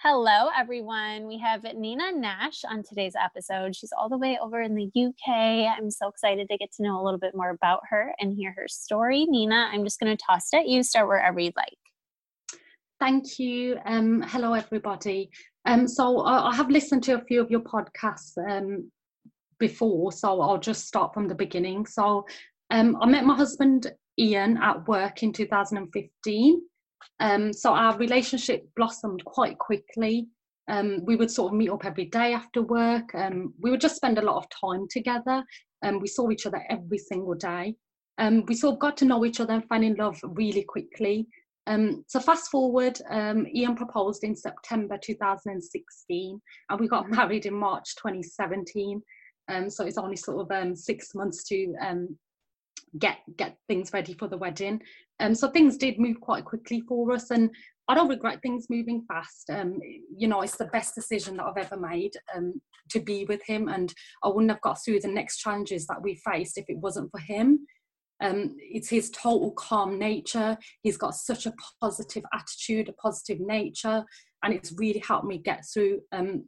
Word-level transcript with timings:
Hello, 0.00 0.48
everyone. 0.56 1.26
We 1.26 1.38
have 1.38 1.64
Nina 1.74 2.12
Nash 2.12 2.62
on 2.64 2.84
today's 2.84 3.14
episode. 3.20 3.74
She's 3.74 3.90
all 3.90 4.08
the 4.08 4.16
way 4.16 4.38
over 4.40 4.62
in 4.62 4.76
the 4.76 4.84
UK. 4.84 5.66
I'm 5.76 5.90
so 5.90 6.06
excited 6.06 6.48
to 6.48 6.56
get 6.56 6.70
to 6.74 6.84
know 6.84 7.00
a 7.00 7.02
little 7.02 7.18
bit 7.18 7.34
more 7.34 7.50
about 7.50 7.80
her 7.90 8.14
and 8.20 8.32
hear 8.32 8.54
her 8.56 8.68
story. 8.68 9.24
Nina, 9.24 9.68
I'm 9.72 9.82
just 9.82 9.98
going 9.98 10.16
to 10.16 10.24
toss 10.24 10.50
it 10.52 10.58
at 10.58 10.68
you. 10.68 10.84
Start 10.84 11.08
wherever 11.08 11.40
you'd 11.40 11.56
like. 11.56 12.60
Thank 13.00 13.40
you. 13.40 13.80
Um, 13.84 14.22
hello, 14.28 14.52
everybody. 14.52 15.30
Um, 15.64 15.88
so 15.88 16.20
I, 16.20 16.50
I, 16.50 16.54
have 16.54 16.70
listened 16.70 17.02
to 17.04 17.14
a 17.14 17.24
few 17.24 17.40
of 17.40 17.50
your 17.50 17.62
podcasts 17.62 18.38
um, 18.38 18.92
before, 19.58 20.12
so 20.12 20.40
I'll 20.40 20.58
just 20.58 20.86
start 20.86 21.12
from 21.12 21.26
the 21.26 21.34
beginning. 21.34 21.86
So 21.86 22.24
um, 22.70 22.96
I 23.00 23.06
met 23.06 23.24
my 23.24 23.34
husband 23.34 23.92
Ian 24.16 24.58
at 24.58 24.86
work 24.86 25.24
in 25.24 25.32
2015. 25.32 26.62
Um, 27.20 27.52
so 27.52 27.74
our 27.74 27.96
relationship 27.96 28.68
blossomed 28.76 29.24
quite 29.24 29.58
quickly. 29.58 30.26
Um, 30.68 31.04
we 31.04 31.16
would 31.16 31.30
sort 31.30 31.52
of 31.52 31.58
meet 31.58 31.70
up 31.70 31.84
every 31.84 32.04
day 32.06 32.34
after 32.34 32.62
work. 32.62 33.14
Um, 33.14 33.54
we 33.60 33.70
would 33.70 33.80
just 33.80 33.96
spend 33.96 34.18
a 34.18 34.22
lot 34.22 34.36
of 34.36 34.46
time 34.50 34.86
together. 34.90 35.42
Um, 35.82 36.00
we 36.00 36.08
saw 36.08 36.30
each 36.30 36.46
other 36.46 36.62
every 36.68 36.98
single 36.98 37.34
day. 37.34 37.74
Um, 38.18 38.44
we 38.46 38.54
sort 38.54 38.74
of 38.74 38.80
got 38.80 38.96
to 38.98 39.04
know 39.04 39.24
each 39.24 39.40
other 39.40 39.54
and 39.54 39.68
fell 39.68 39.82
in 39.82 39.94
love 39.94 40.18
really 40.22 40.64
quickly. 40.64 41.26
Um, 41.66 42.04
so 42.08 42.18
fast 42.18 42.50
forward, 42.50 42.98
um, 43.10 43.46
Ian 43.54 43.76
proposed 43.76 44.24
in 44.24 44.34
September 44.34 44.98
2016, 45.00 46.40
and 46.70 46.80
we 46.80 46.88
got 46.88 47.10
married 47.10 47.46
in 47.46 47.54
March 47.54 47.94
2017. 47.96 49.02
Um, 49.48 49.70
so 49.70 49.84
it's 49.86 49.98
only 49.98 50.16
sort 50.16 50.50
of 50.50 50.78
six 50.78 51.14
months 51.14 51.44
to 51.44 51.74
get 52.98 53.18
get 53.36 53.56
things 53.68 53.92
ready 53.92 54.14
for 54.14 54.28
the 54.28 54.36
wedding. 54.36 54.80
Um, 55.20 55.34
so 55.34 55.48
things 55.48 55.76
did 55.76 55.98
move 55.98 56.20
quite 56.20 56.44
quickly 56.44 56.82
for 56.88 57.12
us, 57.12 57.30
and 57.30 57.50
I 57.88 57.94
don't 57.94 58.08
regret 58.08 58.40
things 58.42 58.66
moving 58.70 59.04
fast. 59.08 59.50
Um, 59.50 59.78
you 60.16 60.28
know, 60.28 60.42
it's 60.42 60.56
the 60.56 60.66
best 60.66 60.94
decision 60.94 61.36
that 61.36 61.46
I've 61.46 61.64
ever 61.64 61.78
made 61.78 62.12
um, 62.36 62.60
to 62.90 63.00
be 63.00 63.24
with 63.24 63.42
him, 63.46 63.68
and 63.68 63.92
I 64.22 64.28
wouldn't 64.28 64.50
have 64.50 64.60
got 64.60 64.78
through 64.84 65.00
the 65.00 65.08
next 65.08 65.38
challenges 65.38 65.86
that 65.86 66.02
we 66.02 66.20
faced 66.24 66.58
if 66.58 66.66
it 66.68 66.78
wasn't 66.78 67.10
for 67.10 67.20
him. 67.20 67.66
Um, 68.20 68.56
it's 68.58 68.88
his 68.88 69.10
total 69.10 69.52
calm 69.52 69.98
nature. 69.98 70.56
He's 70.82 70.96
got 70.96 71.14
such 71.14 71.46
a 71.46 71.54
positive 71.80 72.24
attitude, 72.34 72.88
a 72.88 72.92
positive 72.94 73.38
nature, 73.40 74.04
and 74.42 74.52
it's 74.52 74.74
really 74.76 75.00
helped 75.00 75.26
me 75.26 75.38
get 75.38 75.64
through 75.72 76.00
um, 76.12 76.44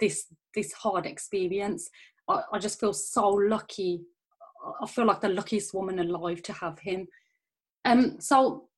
this 0.00 0.26
this 0.54 0.72
hard 0.72 1.06
experience. 1.06 1.88
I, 2.28 2.42
I 2.52 2.58
just 2.58 2.80
feel 2.80 2.92
so 2.92 3.28
lucky. 3.28 4.00
I 4.82 4.86
feel 4.86 5.06
like 5.06 5.20
the 5.20 5.28
luckiest 5.28 5.74
woman 5.74 5.98
alive 5.98 6.42
to 6.44 6.52
have 6.52 6.78
him. 6.78 7.06
Um, 7.84 8.20
so 8.20 8.68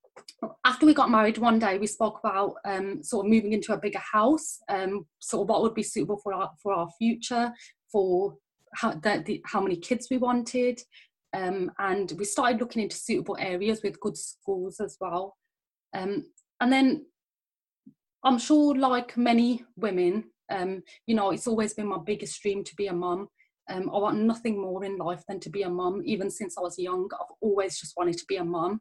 after 0.65 0.87
we 0.87 0.95
got 0.95 1.11
married 1.11 1.39
one 1.39 1.59
day 1.59 1.79
we 1.79 1.87
spoke 1.87 2.21
about 2.23 2.55
um, 2.65 3.03
sort 3.03 3.27
of 3.27 3.31
moving 3.31 3.53
into 3.53 3.73
a 3.73 3.79
bigger 3.79 4.01
house 4.01 4.59
um, 4.69 5.07
sort 5.19 5.43
of 5.43 5.49
what 5.49 5.63
would 5.63 5.75
be 5.75 5.83
suitable 5.83 6.19
for 6.23 6.33
our 6.33 6.51
for 6.63 6.73
our 6.73 6.89
future 6.99 7.53
for 7.91 8.35
how, 8.75 8.93
the, 8.93 9.23
the, 9.25 9.43
how 9.47 9.61
many 9.61 9.77
kids 9.77 10.09
we 10.11 10.19
wanted 10.19 10.81
um, 11.35 11.71
and 11.79 12.13
we 12.19 12.25
started 12.25 12.61
looking 12.61 12.83
into 12.83 12.97
suitable 12.97 13.37
areas 13.39 13.81
with 13.83 14.01
good 14.01 14.17
schools 14.17 14.81
as 14.81 14.97
well 15.01 15.37
um, 15.95 16.25
and 16.61 16.73
then 16.73 17.05
i'm 18.25 18.39
sure 18.39 18.75
like 18.75 19.17
many 19.17 19.65
women 19.77 20.25
um, 20.51 20.83
you 21.07 21.15
know 21.15 21.31
it's 21.31 21.47
always 21.47 21.75
been 21.75 21.87
my 21.87 21.99
biggest 22.05 22.41
dream 22.43 22.65
to 22.65 22.75
be 22.77 22.87
a 22.87 22.93
mum 22.93 23.29
um, 23.69 23.91
I 23.93 23.99
want 23.99 24.19
nothing 24.19 24.61
more 24.61 24.85
in 24.85 24.97
life 24.97 25.23
than 25.29 25.41
to 25.41 25.51
be 25.51 25.63
a 25.63 25.71
mum. 25.71 26.03
Even 26.05 26.31
since 26.31 26.57
I 26.57 26.63
was 26.63 26.79
young, 26.79 27.09
I've 27.13 27.35
always 27.41 27.79
just 27.79 27.95
wanted 27.97 28.19
to 28.19 28.25
be 28.29 28.37
a 28.37 28.45
mum. 28.45 28.81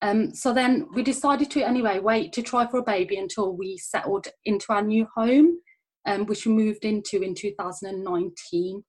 Um, 0.00 0.34
so 0.34 0.52
then 0.52 0.88
we 0.94 1.02
decided 1.02 1.50
to 1.52 1.62
anyway 1.62 2.00
wait 2.00 2.32
to 2.32 2.42
try 2.42 2.66
for 2.66 2.78
a 2.78 2.84
baby 2.84 3.16
until 3.16 3.56
we 3.56 3.78
settled 3.78 4.26
into 4.44 4.66
our 4.70 4.82
new 4.82 5.06
home, 5.14 5.58
um, 6.06 6.26
which 6.26 6.44
we 6.44 6.52
moved 6.52 6.84
into 6.84 7.22
in 7.22 7.34
2019. 7.34 8.82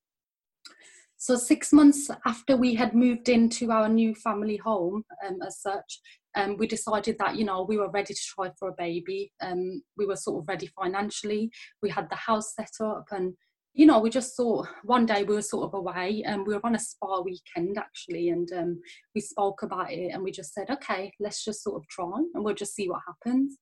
So 1.17 1.37
six 1.37 1.71
months 1.71 2.09
after 2.25 2.57
we 2.57 2.75
had 2.75 2.93
moved 2.95 3.29
into 3.29 3.71
our 3.71 3.87
new 3.87 4.13
family 4.13 4.57
home, 4.57 5.03
um, 5.25 5.37
as 5.45 5.61
such, 5.61 6.01
um, 6.35 6.57
we 6.57 6.67
decided 6.67 7.15
that 7.19 7.35
you 7.37 7.45
know 7.45 7.63
we 7.63 7.77
were 7.77 7.89
ready 7.91 8.13
to 8.13 8.21
try 8.35 8.49
for 8.59 8.69
a 8.69 8.75
baby. 8.77 9.31
Um, 9.41 9.81
we 9.97 10.05
were 10.05 10.15
sort 10.15 10.41
of 10.41 10.47
ready 10.47 10.67
financially. 10.67 11.51
We 11.81 11.91
had 11.91 12.09
the 12.09 12.15
house 12.15 12.55
set 12.55 12.71
up, 12.83 13.05
and 13.11 13.35
you 13.73 13.87
know, 13.87 13.99
we 13.99 14.09
just 14.09 14.35
thought 14.37 14.67
one 14.83 15.05
day 15.05 15.23
we 15.23 15.33
were 15.33 15.41
sort 15.41 15.65
of 15.65 15.73
away 15.73 16.23
and 16.25 16.45
we 16.45 16.53
were 16.53 16.65
on 16.65 16.75
a 16.75 16.79
spa 16.79 17.21
weekend 17.21 17.77
actually, 17.77 18.29
and 18.29 18.51
um, 18.53 18.79
we 19.15 19.21
spoke 19.21 19.63
about 19.63 19.91
it 19.91 20.11
and 20.11 20.23
we 20.23 20.31
just 20.31 20.53
said, 20.53 20.69
okay, 20.69 21.11
let's 21.19 21.43
just 21.43 21.63
sort 21.63 21.81
of 21.81 21.87
try 21.87 22.11
and 22.33 22.43
we'll 22.43 22.53
just 22.53 22.75
see 22.75 22.87
what 22.87 23.01
happens. 23.07 23.57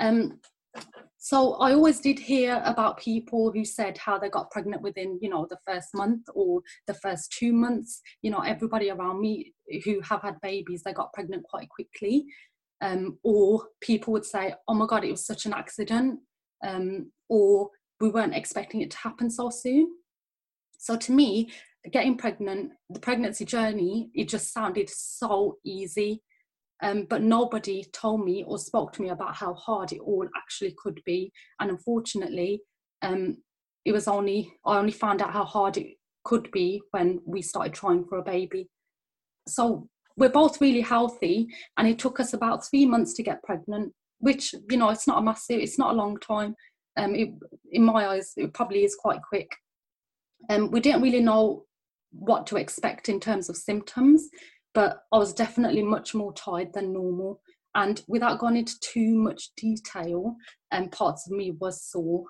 Um, 0.00 0.40
so 1.18 1.54
I 1.54 1.72
always 1.72 2.00
did 2.00 2.18
hear 2.18 2.60
about 2.64 2.98
people 2.98 3.50
who 3.50 3.64
said 3.64 3.98
how 3.98 4.18
they 4.18 4.28
got 4.28 4.50
pregnant 4.50 4.82
within, 4.82 5.18
you 5.22 5.28
know, 5.28 5.46
the 5.48 5.58
first 5.66 5.88
month 5.94 6.22
or 6.34 6.60
the 6.86 6.94
first 6.94 7.32
two 7.32 7.52
months. 7.52 8.00
You 8.22 8.30
know, 8.30 8.40
everybody 8.40 8.90
around 8.90 9.20
me 9.20 9.54
who 9.84 10.00
have 10.02 10.22
had 10.22 10.40
babies, 10.42 10.82
they 10.84 10.92
got 10.92 11.12
pregnant 11.12 11.44
quite 11.44 11.68
quickly. 11.68 12.26
Um, 12.80 13.18
or 13.24 13.68
people 13.80 14.12
would 14.12 14.26
say, 14.26 14.54
oh 14.68 14.74
my 14.74 14.86
God, 14.86 15.04
it 15.04 15.10
was 15.10 15.26
such 15.26 15.46
an 15.46 15.54
accident. 15.54 16.20
Um, 16.64 17.10
or 17.28 17.70
we 18.00 18.10
weren't 18.10 18.34
expecting 18.34 18.80
it 18.82 18.90
to 18.90 18.98
happen 18.98 19.30
so 19.30 19.50
soon. 19.50 19.88
So 20.78 20.96
to 20.96 21.12
me, 21.12 21.50
getting 21.92 22.16
pregnant, 22.16 22.72
the 22.90 23.00
pregnancy 23.00 23.44
journey, 23.44 24.10
it 24.14 24.28
just 24.28 24.52
sounded 24.52 24.90
so 24.90 25.56
easy. 25.64 26.22
Um, 26.82 27.06
but 27.08 27.22
nobody 27.22 27.84
told 27.92 28.24
me 28.24 28.44
or 28.46 28.58
spoke 28.58 28.92
to 28.92 29.02
me 29.02 29.08
about 29.08 29.34
how 29.34 29.54
hard 29.54 29.92
it 29.92 30.00
all 30.00 30.28
actually 30.36 30.74
could 30.76 31.00
be. 31.06 31.32
And 31.58 31.70
unfortunately, 31.70 32.60
um, 33.00 33.38
it 33.86 33.92
was 33.92 34.08
only 34.08 34.52
I 34.66 34.76
only 34.78 34.92
found 34.92 35.22
out 35.22 35.32
how 35.32 35.44
hard 35.44 35.78
it 35.78 35.96
could 36.24 36.50
be 36.50 36.82
when 36.90 37.20
we 37.24 37.40
started 37.40 37.72
trying 37.72 38.04
for 38.04 38.18
a 38.18 38.22
baby. 38.22 38.68
So 39.48 39.88
we're 40.18 40.28
both 40.28 40.60
really 40.60 40.80
healthy, 40.80 41.46
and 41.78 41.86
it 41.88 41.98
took 41.98 42.20
us 42.20 42.34
about 42.34 42.66
three 42.66 42.84
months 42.84 43.14
to 43.14 43.22
get 43.22 43.42
pregnant, 43.42 43.92
which 44.18 44.54
you 44.68 44.76
know 44.76 44.90
it's 44.90 45.06
not 45.06 45.18
a 45.18 45.22
massive, 45.22 45.60
it's 45.60 45.78
not 45.78 45.94
a 45.94 45.96
long 45.96 46.18
time 46.18 46.56
um, 46.96 47.14
it, 47.14 47.30
in 47.72 47.84
my 47.84 48.08
eyes, 48.08 48.32
it 48.36 48.54
probably 48.54 48.84
is 48.84 48.94
quite 48.94 49.20
quick. 49.22 49.50
Um, 50.48 50.70
we 50.70 50.80
didn't 50.80 51.02
really 51.02 51.20
know 51.20 51.64
what 52.10 52.46
to 52.48 52.56
expect 52.56 53.08
in 53.08 53.20
terms 53.20 53.48
of 53.48 53.56
symptoms, 53.56 54.28
but 54.74 55.00
I 55.12 55.18
was 55.18 55.34
definitely 55.34 55.82
much 55.82 56.14
more 56.14 56.32
tired 56.32 56.72
than 56.72 56.92
normal. 56.92 57.40
And 57.74 58.02
without 58.08 58.38
going 58.38 58.56
into 58.56 58.78
too 58.80 59.18
much 59.18 59.50
detail, 59.56 60.34
um, 60.72 60.88
parts 60.88 61.26
of 61.26 61.36
me 61.36 61.52
was 61.60 61.82
sore. 61.82 62.24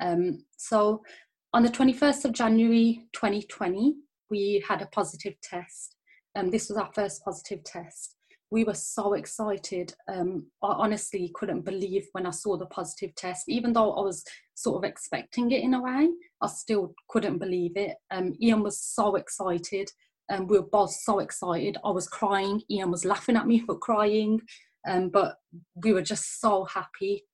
Um, 0.00 0.44
so 0.56 1.02
on 1.52 1.62
the 1.62 1.68
21st 1.68 2.24
of 2.24 2.32
January 2.32 3.06
2020, 3.12 3.94
we 4.30 4.64
had 4.66 4.80
a 4.80 4.86
positive 4.86 5.34
test. 5.42 5.96
Um, 6.36 6.50
this 6.50 6.68
was 6.68 6.78
our 6.78 6.90
first 6.94 7.22
positive 7.24 7.64
test 7.64 8.16
we 8.52 8.64
were 8.64 8.74
so 8.74 9.14
excited. 9.14 9.94
Um, 10.08 10.46
I 10.62 10.72
honestly 10.72 11.30
couldn't 11.34 11.62
believe 11.62 12.06
when 12.12 12.26
I 12.26 12.30
saw 12.30 12.58
the 12.58 12.66
positive 12.66 13.14
test, 13.14 13.48
even 13.48 13.72
though 13.72 13.92
I 13.94 14.02
was 14.02 14.22
sort 14.54 14.76
of 14.76 14.88
expecting 14.88 15.50
it 15.52 15.62
in 15.62 15.72
a 15.72 15.82
way. 15.82 16.10
I 16.42 16.48
still 16.48 16.94
couldn't 17.08 17.38
believe 17.38 17.78
it. 17.78 17.96
Um, 18.10 18.34
Ian 18.42 18.62
was 18.62 18.78
so 18.78 19.16
excited, 19.16 19.90
and 20.28 20.40
um, 20.40 20.46
we 20.48 20.58
were 20.58 20.66
both 20.66 20.92
so 20.92 21.20
excited. 21.20 21.78
I 21.82 21.90
was 21.90 22.06
crying. 22.06 22.60
Ian 22.70 22.90
was 22.90 23.06
laughing 23.06 23.36
at 23.36 23.46
me 23.46 23.58
for 23.60 23.78
crying, 23.78 24.38
um, 24.86 25.08
but 25.08 25.36
we 25.82 25.94
were 25.94 26.02
just 26.02 26.38
so 26.38 26.64
happy, 26.64 27.24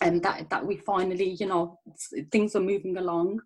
and 0.00 0.22
that 0.22 0.48
that 0.48 0.66
we 0.66 0.78
finally, 0.78 1.36
you 1.38 1.46
know, 1.48 1.78
things 2.32 2.54
were 2.54 2.62
moving 2.72 2.96
along. 2.96 3.40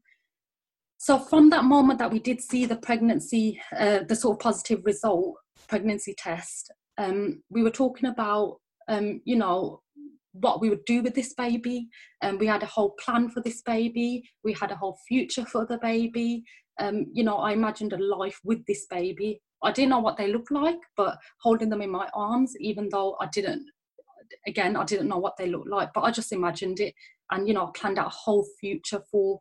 So 0.98 1.18
from 1.18 1.50
that 1.50 1.64
moment 1.64 1.98
that 1.98 2.12
we 2.12 2.20
did 2.20 2.40
see 2.40 2.66
the 2.66 2.76
pregnancy, 2.76 3.60
uh, 3.76 4.00
the 4.06 4.14
sort 4.14 4.36
of 4.36 4.40
positive 4.40 4.84
result 4.84 5.34
pregnancy 5.66 6.14
test, 6.16 6.70
um, 6.98 7.42
we 7.50 7.62
were 7.62 7.70
talking 7.70 8.08
about, 8.08 8.58
um, 8.88 9.20
you 9.25 9.37
know, 9.37 9.81
what 10.32 10.60
we 10.60 10.70
would 10.70 10.84
do 10.84 11.02
with 11.02 11.14
this 11.14 11.34
baby. 11.34 11.88
And 12.22 12.34
um, 12.34 12.38
we 12.38 12.46
had 12.46 12.62
a 12.62 12.66
whole 12.66 12.94
plan 13.02 13.31
for 13.31 13.40
this 13.42 13.62
baby. 13.62 14.22
We 14.44 14.52
had 14.52 14.70
a 14.70 14.76
whole 14.76 14.98
future 15.08 15.44
for 15.44 15.66
the 15.66 15.78
baby. 15.78 16.44
Um, 16.78 17.06
you 17.12 17.25
know, 17.25 17.37
I 17.37 17.52
imagined 17.52 17.92
a 17.92 17.98
life 17.98 18.38
with 18.44 18.64
this 18.66 18.87
baby. 18.88 19.40
I 19.62 19.72
didn't 19.72 19.90
know 19.90 19.98
what 19.98 20.16
they 20.16 20.28
looked 20.28 20.50
like, 20.50 20.78
but 20.96 21.19
holding 21.42 21.69
them 21.69 21.82
in 21.82 21.90
my 21.90 22.08
arms, 22.14 22.54
even 22.60 22.88
though 22.90 23.16
I 23.20 23.26
didn't, 23.26 23.66
again, 24.46 24.76
I 24.76 24.84
didn't 24.84 25.08
know 25.08 25.19
what 25.19 25.36
they 25.36 25.48
looked 25.48 25.69
like, 25.69 25.90
but 25.94 26.02
I 26.02 26.10
just 26.10 26.32
imagined 26.32 26.81
it, 26.81 26.94
and 27.31 27.46
you 27.46 27.54
know, 27.54 27.66
I 27.66 27.70
planned 27.78 27.98
out 27.98 28.06
a 28.06 28.10
whole 28.10 28.46
future 28.58 29.02
for 29.10 29.40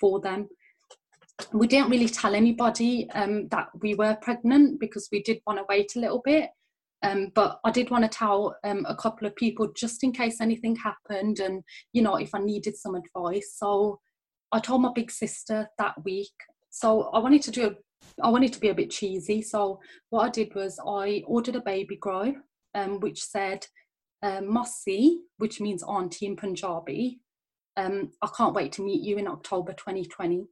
for 0.00 0.20
them. 0.20 0.48
We 1.52 1.66
didn't 1.66 1.90
really 1.90 2.08
tell 2.08 2.34
anybody 2.34 3.08
um, 3.10 3.48
that 3.48 3.68
we 3.80 3.94
were 3.94 4.16
pregnant 4.20 4.78
because 4.78 5.08
we 5.10 5.22
did 5.22 5.40
want 5.46 5.58
to 5.58 5.64
wait 5.68 5.96
a 5.96 6.00
little 6.00 6.20
bit. 6.24 6.50
Um, 7.04 7.30
but 7.34 7.60
I 7.64 7.70
did 7.70 7.90
want 7.90 8.04
to 8.04 8.08
tell 8.08 8.56
um, 8.64 8.86
a 8.88 8.96
couple 8.96 9.26
of 9.26 9.36
people 9.36 9.68
just 9.76 10.02
in 10.02 10.10
case 10.10 10.40
anything 10.40 10.74
happened 10.74 11.38
and, 11.38 11.62
you 11.92 12.00
know, 12.00 12.16
if 12.16 12.34
I 12.34 12.38
needed 12.38 12.76
some 12.76 12.94
advice. 12.94 13.56
So 13.56 14.00
I 14.52 14.58
told 14.58 14.80
my 14.80 14.90
big 14.94 15.10
sister 15.10 15.68
that 15.78 16.02
week. 16.02 16.32
So 16.70 17.02
I 17.12 17.18
wanted 17.18 17.42
to 17.42 17.50
do, 17.50 17.66
a, 17.66 17.74
I 18.22 18.30
wanted 18.30 18.54
to 18.54 18.60
be 18.60 18.70
a 18.70 18.74
bit 18.74 18.90
cheesy. 18.90 19.42
So 19.42 19.80
what 20.08 20.22
I 20.22 20.30
did 20.30 20.54
was 20.54 20.80
I 20.86 21.22
ordered 21.26 21.56
a 21.56 21.60
baby 21.60 21.96
grow, 21.96 22.34
um, 22.74 23.00
which 23.00 23.22
said 23.22 23.66
um, 24.22 24.50
Mossy, 24.50 25.18
which 25.36 25.60
means 25.60 25.82
auntie 25.82 26.26
in 26.26 26.36
Punjabi. 26.36 27.20
Um, 27.76 28.12
I 28.22 28.28
can't 28.34 28.54
wait 28.54 28.72
to 28.72 28.82
meet 28.82 29.02
you 29.02 29.18
in 29.18 29.28
October 29.28 29.74
2020. 29.74 30.46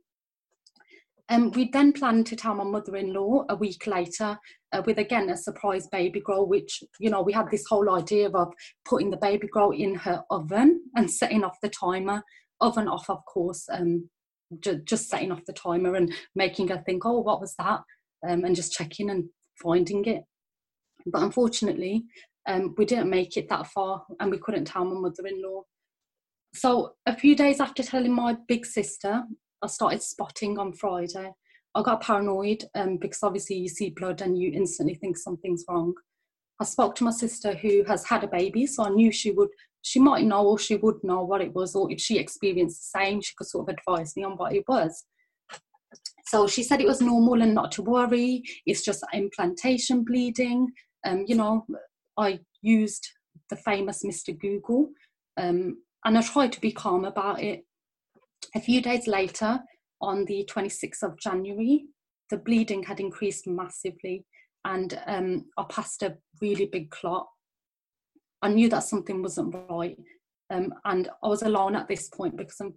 Um, 1.33 1.51
we 1.53 1.71
then 1.71 1.95
planned 1.95 2.27
to 2.27 2.37
tell 2.37 2.55
my 2.55 2.65
mother-in-law 2.65 3.47
a 3.49 3.57
week 3.57 3.87
later 3.87 4.39
uh, 4.73 4.83
with 4.85 4.99
again 4.99 5.31
a 5.31 5.37
surprise 5.37 5.89
baby 5.91 6.21
grow, 6.21 6.45
which 6.45 6.85
you 7.01 7.09
know 7.09 7.23
we 7.23 7.33
had 7.33 7.51
this 7.51 7.65
whole 7.67 7.89
idea 7.89 8.29
of 8.29 8.53
putting 8.85 9.11
the 9.11 9.17
baby 9.17 9.47
grow 9.47 9.73
in 9.73 9.95
her 9.95 10.23
oven 10.31 10.83
and 10.95 11.11
setting 11.11 11.43
off 11.43 11.57
the 11.63 11.71
timer. 11.71 12.23
Oven 12.61 12.87
off, 12.87 13.09
of 13.09 13.25
course, 13.25 13.67
um, 13.73 14.11
ju- 14.61 14.83
just 14.85 15.09
setting 15.09 15.33
off 15.33 15.47
the 15.47 15.55
timer 15.55 15.95
and 15.95 16.13
making 16.35 16.69
her 16.69 16.83
think, 16.85 17.07
oh, 17.07 17.21
what 17.21 17.41
was 17.41 17.55
that? 17.59 17.81
Um, 18.29 18.45
and 18.45 18.55
just 18.55 18.75
checking 18.75 19.09
and 19.09 19.25
finding 19.63 20.05
it. 20.05 20.25
But 21.07 21.23
unfortunately, 21.23 22.05
um, 22.47 22.75
we 22.77 22.85
didn't 22.85 23.09
make 23.09 23.39
it 23.39 23.49
that 23.49 23.69
far, 23.69 24.05
and 24.21 24.31
we 24.31 24.39
couldn't 24.39 24.67
tell 24.67 24.85
my 24.85 25.01
mother-in-law. 25.01 25.63
So 26.55 26.93
a 27.07 27.17
few 27.17 27.35
days 27.35 27.59
after 27.59 27.83
telling 27.83 28.13
my 28.13 28.37
big 28.47 28.67
sister, 28.67 29.23
I 29.63 29.69
started 29.69 30.03
spotting 30.03 30.59
on 30.59 30.73
Friday. 30.73 31.33
I 31.75 31.83
got 31.83 32.03
paranoid 32.03 32.65
um, 32.75 32.99
because 32.99 33.23
obviously 33.23 33.57
you 33.57 33.69
see 33.69 33.91
blood 33.91 34.21
and 34.21 34.37
you 34.37 34.51
instantly 34.53 34.95
think 34.95 35.17
something's 35.17 35.65
wrong. 35.69 35.95
I 36.61 36.65
spoke 36.65 36.95
to 36.97 37.05
my 37.05 37.11
sister 37.11 37.55
who 37.55 37.83
has 37.85 38.05
had 38.05 38.25
a 38.25 38.29
baby, 38.29 38.67
so 38.67 38.85
I 38.85 38.91
knew 38.91 39.11
she 39.11 39.31
would, 39.31 39.49
she 39.83 39.99
might 39.99 40.25
know 40.25 40.47
or 40.47 40.59
she 40.59 40.77
would 40.77 40.97
know 41.03 41.25
what 41.25 41.41
it 41.41 41.55
was, 41.55 41.75
or 41.75 41.91
if 41.91 42.01
she 42.01 42.19
experienced 42.19 42.93
the 42.93 43.01
same, 43.01 43.21
she 43.21 43.33
could 43.37 43.47
sort 43.47 43.69
of 43.69 43.75
advise 43.75 44.17
me 44.17 44.25
on 44.25 44.33
what 44.33 44.55
it 44.55 44.65
was. 44.69 45.05
So 46.27 46.47
she 46.47 46.63
said 46.63 46.81
it 46.81 46.87
was 46.87 47.01
normal 47.01 47.43
and 47.43 47.55
not 47.55 47.73
to 47.73 47.83
worry. 47.83 48.43
It's 48.65 48.83
just 48.83 49.05
implantation 49.13 50.05
bleeding. 50.05 50.69
Um, 51.05 51.25
you 51.27 51.35
know, 51.35 51.67
I 52.17 52.41
used 52.63 53.07
the 53.51 53.57
famous 53.57 54.03
Mr. 54.05 54.39
Google, 54.39 54.91
um, 55.37 55.79
and 56.05 56.19
I 56.19 56.23
tried 56.23 56.53
to 56.53 56.61
be 56.61 56.73
calm 56.73 57.05
about 57.05 57.43
it. 57.43 57.65
A 58.55 58.61
few 58.61 58.81
days 58.83 59.07
later, 59.07 59.61
on 60.01 60.25
the 60.25 60.49
26th 60.51 61.03
of 61.03 61.19
January, 61.19 61.87
the 62.31 62.39
bleeding 62.39 62.83
had 62.83 63.01
increased 63.01 63.47
massively 63.47 64.25
and 64.65 64.99
um, 65.07 65.45
I 65.57 65.65
passed 65.69 66.03
a 66.03 66.17
really 66.41 66.67
big 66.67 66.91
clot. 66.91 67.27
I 68.43 68.49
knew 68.49 68.69
that 68.69 68.85
something 68.85 69.23
wasn't 69.23 69.55
right. 69.71 69.97
Um, 70.51 70.75
and 70.85 71.09
I 71.23 71.29
was 71.29 71.43
alone 71.43 71.77
at 71.77 71.89
this 71.89 72.09
point 72.09 72.37
because 72.37 72.57
I'm, 72.61 72.75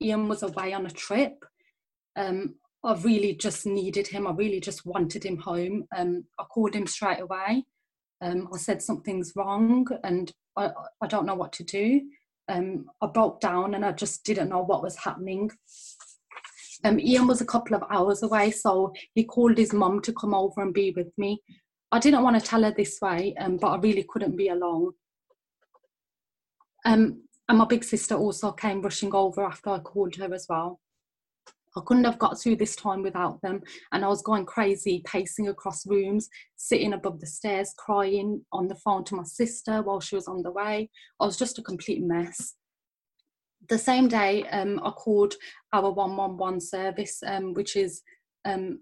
Ian 0.00 0.28
was 0.28 0.42
away 0.42 0.72
on 0.72 0.86
a 0.86 0.90
trip. 0.90 1.44
Um, 2.16 2.54
I 2.84 2.94
really 2.94 3.34
just 3.34 3.66
needed 3.66 4.06
him. 4.06 4.26
I 4.26 4.32
really 4.32 4.60
just 4.60 4.86
wanted 4.86 5.24
him 5.24 5.38
home. 5.38 5.84
Um, 5.96 6.24
I 6.38 6.44
called 6.44 6.74
him 6.74 6.86
straight 6.86 7.20
away. 7.20 7.64
Um, 8.20 8.48
I 8.52 8.58
said 8.58 8.82
something's 8.82 9.32
wrong 9.36 9.86
and 10.04 10.32
I, 10.56 10.70
I 11.00 11.06
don't 11.06 11.26
know 11.26 11.34
what 11.34 11.52
to 11.54 11.64
do 11.64 12.00
um, 12.48 12.86
I 13.00 13.06
broke 13.06 13.40
down 13.40 13.74
and 13.74 13.84
I 13.84 13.92
just 13.92 14.24
didn't 14.24 14.48
know 14.48 14.62
what 14.62 14.82
was 14.82 14.96
happening. 14.96 15.50
Um, 16.84 17.00
Ian 17.00 17.26
was 17.26 17.40
a 17.40 17.46
couple 17.46 17.76
of 17.76 17.82
hours 17.90 18.22
away, 18.22 18.50
so 18.50 18.92
he 19.14 19.24
called 19.24 19.58
his 19.58 19.72
mum 19.72 20.00
to 20.02 20.12
come 20.12 20.34
over 20.34 20.62
and 20.62 20.72
be 20.72 20.92
with 20.96 21.12
me. 21.18 21.42
I 21.90 21.98
didn't 21.98 22.22
want 22.22 22.38
to 22.38 22.46
tell 22.46 22.62
her 22.62 22.70
this 22.70 22.98
way, 23.00 23.34
um, 23.38 23.56
but 23.56 23.68
I 23.68 23.78
really 23.78 24.04
couldn't 24.08 24.36
be 24.36 24.48
alone. 24.48 24.92
Um, 26.84 27.22
and 27.48 27.58
my 27.58 27.64
big 27.64 27.82
sister 27.82 28.14
also 28.14 28.52
came 28.52 28.82
rushing 28.82 29.14
over 29.14 29.44
after 29.44 29.70
I 29.70 29.78
called 29.78 30.14
her 30.16 30.32
as 30.32 30.46
well. 30.48 30.80
I 31.76 31.80
couldn't 31.84 32.04
have 32.04 32.18
got 32.18 32.40
through 32.40 32.56
this 32.56 32.76
time 32.76 33.02
without 33.02 33.40
them. 33.42 33.62
And 33.92 34.04
I 34.04 34.08
was 34.08 34.22
going 34.22 34.46
crazy, 34.46 35.02
pacing 35.06 35.48
across 35.48 35.86
rooms, 35.86 36.28
sitting 36.56 36.92
above 36.92 37.20
the 37.20 37.26
stairs, 37.26 37.74
crying 37.76 38.44
on 38.52 38.68
the 38.68 38.74
phone 38.76 39.04
to 39.04 39.14
my 39.14 39.24
sister 39.24 39.82
while 39.82 40.00
she 40.00 40.14
was 40.14 40.28
on 40.28 40.42
the 40.42 40.50
way. 40.50 40.90
I 41.20 41.26
was 41.26 41.36
just 41.36 41.58
a 41.58 41.62
complete 41.62 42.02
mess. 42.02 42.54
The 43.68 43.78
same 43.78 44.08
day, 44.08 44.44
um, 44.48 44.80
I 44.82 44.90
called 44.90 45.34
our 45.72 45.90
111 45.90 46.60
service, 46.60 47.22
um, 47.26 47.52
which 47.54 47.76
is 47.76 48.02
um, 48.44 48.80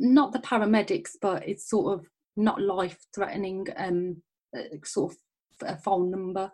not 0.00 0.32
the 0.32 0.40
paramedics, 0.40 1.12
but 1.20 1.46
it's 1.46 1.68
sort 1.68 1.98
of 1.98 2.06
not 2.36 2.60
life 2.60 2.98
threatening, 3.14 3.66
um, 3.76 4.22
uh, 4.56 4.62
sort 4.84 5.12
of 5.12 5.18
a 5.68 5.76
phone 5.76 6.10
number 6.10 6.50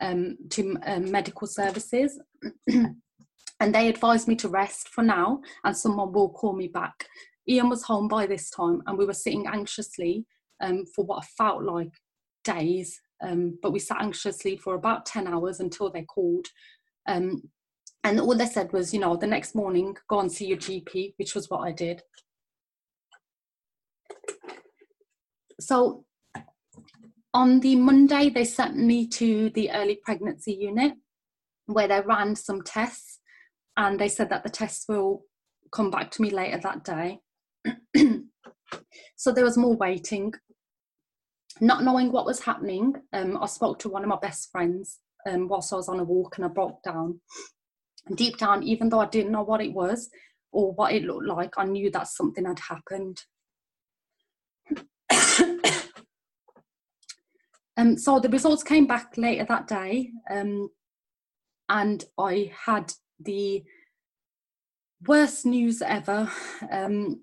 um, 0.00 0.36
to 0.50 0.76
um, 0.84 1.10
medical 1.10 1.46
services. 1.46 2.20
and 3.60 3.74
they 3.74 3.88
advised 3.88 4.26
me 4.26 4.34
to 4.36 4.48
rest 4.48 4.88
for 4.88 5.04
now 5.04 5.40
and 5.64 5.76
someone 5.76 6.12
will 6.12 6.30
call 6.30 6.54
me 6.54 6.66
back. 6.66 7.06
Ian 7.48 7.68
was 7.68 7.82
home 7.82 8.08
by 8.08 8.26
this 8.26 8.50
time 8.50 8.82
and 8.86 8.96
we 8.96 9.04
were 9.04 9.14
sitting 9.14 9.46
anxiously 9.46 10.24
um, 10.62 10.84
for 10.86 11.04
what 11.04 11.24
felt 11.24 11.62
like 11.62 11.92
days, 12.42 13.00
um, 13.22 13.58
but 13.62 13.72
we 13.72 13.78
sat 13.78 14.00
anxiously 14.00 14.56
for 14.56 14.74
about 14.74 15.04
10 15.06 15.26
hours 15.26 15.60
until 15.60 15.90
they 15.90 16.02
called. 16.02 16.46
Um, 17.06 17.50
and 18.02 18.18
all 18.18 18.34
they 18.34 18.46
said 18.46 18.72
was, 18.72 18.94
you 18.94 19.00
know, 19.00 19.16
the 19.16 19.26
next 19.26 19.54
morning, 19.54 19.94
go 20.08 20.20
and 20.20 20.32
see 20.32 20.46
your 20.46 20.58
GP, 20.58 21.14
which 21.18 21.34
was 21.34 21.50
what 21.50 21.60
I 21.60 21.72
did. 21.72 22.02
So 25.60 26.06
on 27.34 27.60
the 27.60 27.76
Monday, 27.76 28.30
they 28.30 28.44
sent 28.44 28.76
me 28.76 29.06
to 29.08 29.50
the 29.50 29.70
early 29.70 30.00
pregnancy 30.02 30.54
unit 30.54 30.94
where 31.66 31.88
they 31.88 32.00
ran 32.00 32.34
some 32.34 32.62
tests 32.62 33.19
and 33.80 33.98
they 33.98 34.08
said 34.08 34.28
that 34.28 34.42
the 34.42 34.50
tests 34.50 34.84
will 34.88 35.24
come 35.72 35.90
back 35.90 36.10
to 36.10 36.20
me 36.20 36.28
later 36.28 36.58
that 36.58 36.84
day. 36.84 37.20
so 39.16 39.32
there 39.32 39.44
was 39.44 39.56
more 39.56 39.74
waiting. 39.74 40.34
Not 41.62 41.82
knowing 41.82 42.12
what 42.12 42.26
was 42.26 42.40
happening, 42.40 42.92
um, 43.14 43.38
I 43.40 43.46
spoke 43.46 43.78
to 43.80 43.88
one 43.88 44.02
of 44.02 44.08
my 44.08 44.18
best 44.20 44.50
friends 44.52 44.98
um, 45.26 45.48
whilst 45.48 45.72
I 45.72 45.76
was 45.76 45.88
on 45.88 45.98
a 45.98 46.04
walk 46.04 46.36
and 46.36 46.44
I 46.44 46.48
broke 46.48 46.82
down. 46.82 47.20
And 48.06 48.18
deep 48.18 48.36
down, 48.36 48.62
even 48.64 48.90
though 48.90 49.00
I 49.00 49.06
didn't 49.06 49.32
know 49.32 49.44
what 49.44 49.62
it 49.62 49.72
was 49.72 50.10
or 50.52 50.72
what 50.72 50.92
it 50.92 51.04
looked 51.04 51.26
like, 51.26 51.54
I 51.56 51.64
knew 51.64 51.90
that 51.90 52.08
something 52.08 52.44
had 52.44 52.58
happened. 52.58 53.22
um, 57.78 57.96
so 57.96 58.20
the 58.20 58.28
results 58.28 58.62
came 58.62 58.86
back 58.86 59.16
later 59.16 59.46
that 59.48 59.66
day, 59.68 60.10
um, 60.30 60.68
and 61.70 62.04
I 62.18 62.52
had 62.66 62.92
the 63.20 63.62
worst 65.06 65.46
news 65.46 65.82
ever. 65.82 66.30
Um, 66.70 67.22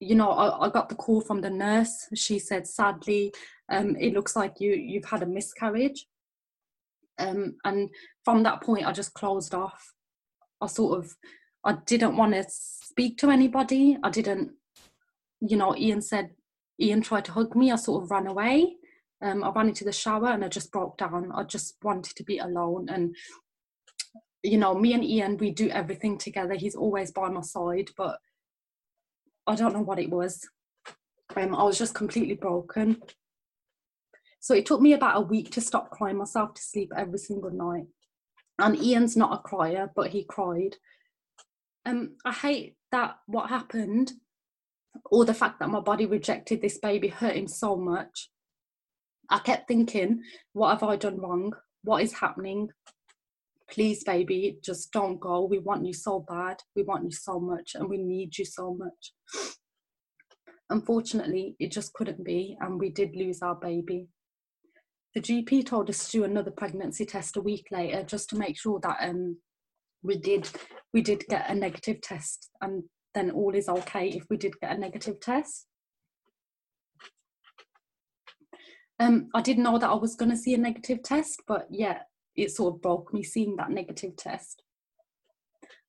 you 0.00 0.14
know, 0.14 0.30
I, 0.30 0.66
I, 0.66 0.70
got 0.70 0.88
the 0.88 0.94
call 0.94 1.20
from 1.20 1.40
the 1.40 1.50
nurse. 1.50 2.08
She 2.14 2.38
said, 2.38 2.66
sadly, 2.66 3.32
um, 3.68 3.96
it 3.96 4.12
looks 4.12 4.36
like 4.36 4.60
you 4.60 4.72
you've 4.72 5.04
had 5.04 5.22
a 5.22 5.26
miscarriage. 5.26 6.06
Um, 7.18 7.56
and 7.64 7.90
from 8.24 8.44
that 8.44 8.62
point, 8.62 8.86
I 8.86 8.92
just 8.92 9.14
closed 9.14 9.54
off. 9.54 9.92
I 10.60 10.66
sort 10.66 10.98
of, 10.98 11.16
I 11.64 11.78
didn't 11.84 12.16
want 12.16 12.34
to 12.34 12.44
speak 12.48 13.18
to 13.18 13.30
anybody. 13.30 13.98
I 14.02 14.10
didn't, 14.10 14.52
you 15.40 15.56
know, 15.56 15.76
Ian 15.76 16.00
said, 16.00 16.30
Ian 16.80 17.02
tried 17.02 17.24
to 17.24 17.32
hug 17.32 17.56
me. 17.56 17.72
I 17.72 17.76
sort 17.76 18.04
of 18.04 18.10
ran 18.10 18.28
away. 18.28 18.76
Um, 19.20 19.42
I 19.42 19.50
ran 19.50 19.68
into 19.68 19.84
the 19.84 19.92
shower 19.92 20.28
and 20.28 20.44
I 20.44 20.48
just 20.48 20.70
broke 20.70 20.96
down. 20.96 21.32
I 21.34 21.42
just 21.42 21.74
wanted 21.82 22.14
to 22.16 22.22
be 22.22 22.38
alone 22.38 22.88
and 22.88 23.16
you 24.42 24.58
know, 24.58 24.74
me 24.74 24.92
and 24.92 25.04
Ian, 25.04 25.36
we 25.36 25.50
do 25.50 25.68
everything 25.68 26.18
together. 26.18 26.54
He's 26.54 26.76
always 26.76 27.10
by 27.10 27.28
my 27.28 27.40
side, 27.40 27.90
but 27.96 28.18
I 29.46 29.54
don't 29.54 29.72
know 29.72 29.82
what 29.82 29.98
it 29.98 30.10
was. 30.10 30.48
Um, 31.36 31.54
I 31.54 31.62
was 31.62 31.78
just 31.78 31.94
completely 31.94 32.34
broken. 32.34 33.00
So 34.40 34.54
it 34.54 34.66
took 34.66 34.80
me 34.80 34.92
about 34.92 35.16
a 35.16 35.20
week 35.20 35.50
to 35.52 35.60
stop 35.60 35.90
crying 35.90 36.16
myself 36.16 36.54
to 36.54 36.62
sleep 36.62 36.92
every 36.96 37.18
single 37.18 37.50
night. 37.50 37.86
And 38.58 38.80
Ian's 38.82 39.16
not 39.16 39.32
a 39.32 39.42
crier, 39.42 39.90
but 39.94 40.10
he 40.10 40.24
cried. 40.24 40.76
Um, 41.86 42.16
I 42.24 42.32
hate 42.32 42.76
that 42.92 43.16
what 43.26 43.48
happened, 43.48 44.12
or 45.10 45.24
the 45.24 45.34
fact 45.34 45.60
that 45.60 45.70
my 45.70 45.80
body 45.80 46.06
rejected 46.06 46.60
this 46.60 46.78
baby 46.78 47.08
hurt 47.08 47.36
him 47.36 47.48
so 47.48 47.76
much. 47.76 48.30
I 49.30 49.38
kept 49.38 49.68
thinking, 49.68 50.22
what 50.52 50.70
have 50.70 50.82
I 50.82 50.96
done 50.96 51.20
wrong? 51.20 51.52
What 51.84 52.02
is 52.02 52.14
happening? 52.14 52.70
Please, 53.70 54.02
baby, 54.02 54.58
just 54.64 54.92
don't 54.92 55.20
go. 55.20 55.44
We 55.44 55.58
want 55.58 55.84
you 55.84 55.92
so 55.92 56.24
bad. 56.26 56.56
We 56.74 56.82
want 56.82 57.04
you 57.04 57.12
so 57.12 57.38
much, 57.38 57.72
and 57.74 57.88
we 57.88 57.98
need 57.98 58.38
you 58.38 58.44
so 58.44 58.74
much. 58.74 59.12
Unfortunately, 60.70 61.54
it 61.58 61.70
just 61.72 61.92
couldn't 61.92 62.24
be, 62.24 62.56
and 62.60 62.78
we 62.78 62.90
did 62.90 63.14
lose 63.14 63.42
our 63.42 63.54
baby. 63.54 64.08
The 65.14 65.20
GP 65.20 65.66
told 65.66 65.90
us 65.90 66.06
to 66.06 66.18
do 66.18 66.24
another 66.24 66.50
pregnancy 66.50 67.04
test 67.04 67.36
a 67.36 67.40
week 67.40 67.66
later 67.70 68.02
just 68.02 68.30
to 68.30 68.36
make 68.36 68.58
sure 68.58 68.78
that 68.82 68.96
um, 69.00 69.38
we 70.02 70.16
did 70.18 70.48
we 70.94 71.02
did 71.02 71.24
get 71.28 71.50
a 71.50 71.54
negative 71.54 72.00
test, 72.00 72.50
and 72.62 72.84
then 73.14 73.30
all 73.30 73.54
is 73.54 73.68
okay 73.68 74.08
if 74.08 74.24
we 74.30 74.36
did 74.38 74.54
get 74.60 74.76
a 74.76 74.78
negative 74.78 75.20
test. 75.20 75.66
Um, 79.00 79.28
I 79.34 79.42
didn't 79.42 79.62
know 79.62 79.78
that 79.78 79.90
I 79.90 79.94
was 79.94 80.16
going 80.16 80.30
to 80.30 80.36
see 80.36 80.54
a 80.54 80.58
negative 80.58 81.02
test, 81.02 81.42
but 81.46 81.66
yeah, 81.70 81.98
it 82.38 82.52
sort 82.52 82.74
of 82.74 82.82
broke 82.82 83.12
me 83.12 83.22
seeing 83.22 83.56
that 83.56 83.70
negative 83.70 84.16
test. 84.16 84.62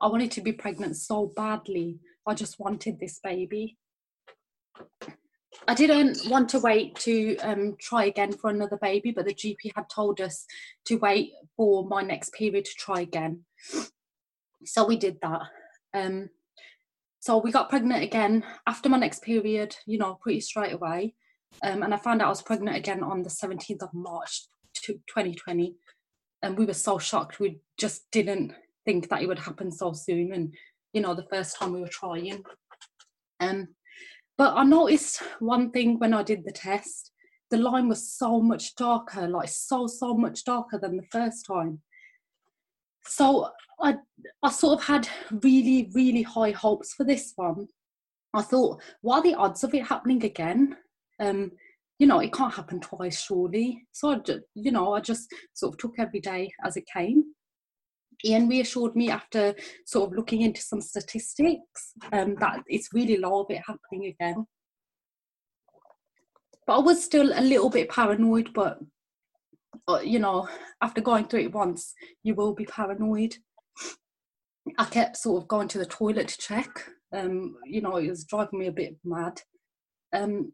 I 0.01 0.07
wanted 0.07 0.31
to 0.31 0.41
be 0.41 0.51
pregnant 0.51 0.97
so 0.97 1.31
badly. 1.35 1.99
I 2.27 2.33
just 2.33 2.59
wanted 2.59 2.99
this 2.99 3.19
baby. 3.23 3.77
I 5.67 5.73
didn't 5.73 6.19
want 6.27 6.49
to 6.49 6.59
wait 6.59 6.95
to 6.97 7.37
um, 7.37 7.75
try 7.79 8.05
again 8.05 8.31
for 8.31 8.49
another 8.49 8.77
baby, 8.81 9.11
but 9.11 9.25
the 9.25 9.33
GP 9.33 9.71
had 9.75 9.89
told 9.93 10.21
us 10.21 10.45
to 10.85 10.97
wait 10.97 11.31
for 11.55 11.85
my 11.87 12.01
next 12.01 12.33
period 12.33 12.65
to 12.65 12.71
try 12.77 13.01
again. 13.01 13.45
So 14.65 14.85
we 14.85 14.97
did 14.97 15.17
that. 15.21 15.41
Um, 15.93 16.29
so 17.19 17.37
we 17.37 17.51
got 17.51 17.69
pregnant 17.69 18.03
again 18.03 18.43
after 18.65 18.89
my 18.89 18.97
next 18.97 19.21
period, 19.21 19.75
you 19.85 19.97
know, 19.97 20.17
pretty 20.21 20.39
straight 20.39 20.73
away. 20.73 21.15
Um, 21.61 21.83
and 21.83 21.93
I 21.93 21.97
found 21.97 22.21
out 22.21 22.27
I 22.27 22.29
was 22.29 22.41
pregnant 22.41 22.77
again 22.77 23.03
on 23.03 23.23
the 23.23 23.29
17th 23.29 23.83
of 23.83 23.93
March 23.93 24.47
2020. 24.85 25.75
And 26.41 26.57
we 26.57 26.65
were 26.65 26.73
so 26.73 26.97
shocked. 26.97 27.39
We 27.39 27.59
just 27.77 28.09
didn't 28.11 28.53
think 28.85 29.09
that 29.09 29.21
it 29.21 29.27
would 29.27 29.39
happen 29.39 29.71
so 29.71 29.93
soon. 29.93 30.33
And, 30.33 30.53
you 30.93 31.01
know, 31.01 31.13
the 31.13 31.27
first 31.31 31.57
time 31.57 31.73
we 31.73 31.81
were 31.81 31.87
trying. 31.87 32.43
Um, 33.39 33.69
but 34.37 34.55
I 34.55 34.63
noticed 34.63 35.21
one 35.39 35.71
thing 35.71 35.99
when 35.99 36.13
I 36.13 36.23
did 36.23 36.45
the 36.45 36.51
test 36.51 37.11
the 37.49 37.57
line 37.57 37.89
was 37.89 38.07
so 38.07 38.39
much 38.39 38.75
darker, 38.75 39.27
like 39.27 39.49
so, 39.49 39.87
so 39.87 40.13
much 40.13 40.43
darker 40.43 40.77
than 40.77 40.97
the 40.97 41.07
first 41.11 41.47
time. 41.47 41.81
So 43.05 43.49
I, 43.81 43.95
I 44.43 44.51
sort 44.51 44.79
of 44.79 44.85
had 44.85 45.09
really, 45.41 45.89
really 45.95 46.21
high 46.21 46.51
hopes 46.51 46.93
for 46.93 47.03
this 47.03 47.33
one. 47.35 47.67
I 48.35 48.43
thought, 48.43 48.83
what 49.01 49.17
are 49.17 49.23
the 49.23 49.33
odds 49.33 49.63
of 49.63 49.73
it 49.73 49.87
happening 49.87 50.23
again? 50.23 50.77
um, 51.19 51.51
you 51.99 52.07
know, 52.07 52.19
it 52.19 52.33
can't 52.33 52.53
happen 52.53 52.79
twice, 52.79 53.21
surely. 53.21 53.85
So, 53.91 54.11
I 54.11 54.19
just, 54.19 54.39
you 54.55 54.71
know, 54.71 54.93
I 54.93 55.01
just 55.01 55.27
sort 55.53 55.73
of 55.73 55.77
took 55.77 55.99
every 55.99 56.21
day 56.21 56.51
as 56.65 56.77
it 56.77 56.85
came. 56.91 57.23
Ian 58.25 58.49
reassured 58.49 58.95
me 58.95 59.09
after 59.09 59.53
sort 59.85 60.09
of 60.09 60.17
looking 60.17 60.41
into 60.41 60.61
some 60.61 60.81
statistics 60.81 61.93
um, 62.11 62.35
that 62.39 62.61
it's 62.67 62.93
really 62.93 63.17
low 63.17 63.41
of 63.41 63.47
it 63.49 63.61
happening 63.65 64.07
again. 64.07 64.45
But 66.65 66.77
I 66.77 66.79
was 66.79 67.03
still 67.03 67.31
a 67.33 67.41
little 67.41 67.69
bit 67.69 67.89
paranoid, 67.89 68.53
but 68.53 68.79
uh, 69.87 70.01
you 70.01 70.19
know, 70.19 70.47
after 70.81 71.01
going 71.01 71.25
through 71.25 71.41
it 71.41 71.53
once, 71.53 71.93
you 72.23 72.35
will 72.35 72.53
be 72.53 72.65
paranoid. 72.65 73.35
I 74.77 74.85
kept 74.85 75.17
sort 75.17 75.41
of 75.41 75.47
going 75.47 75.67
to 75.69 75.79
the 75.79 75.85
toilet 75.85 76.27
to 76.29 76.37
check. 76.37 76.69
Um, 77.13 77.55
you 77.65 77.81
know, 77.81 77.97
it 77.97 78.09
was 78.09 78.25
driving 78.25 78.59
me 78.59 78.67
a 78.67 78.71
bit 78.71 78.97
mad. 79.03 79.41
Um, 80.13 80.53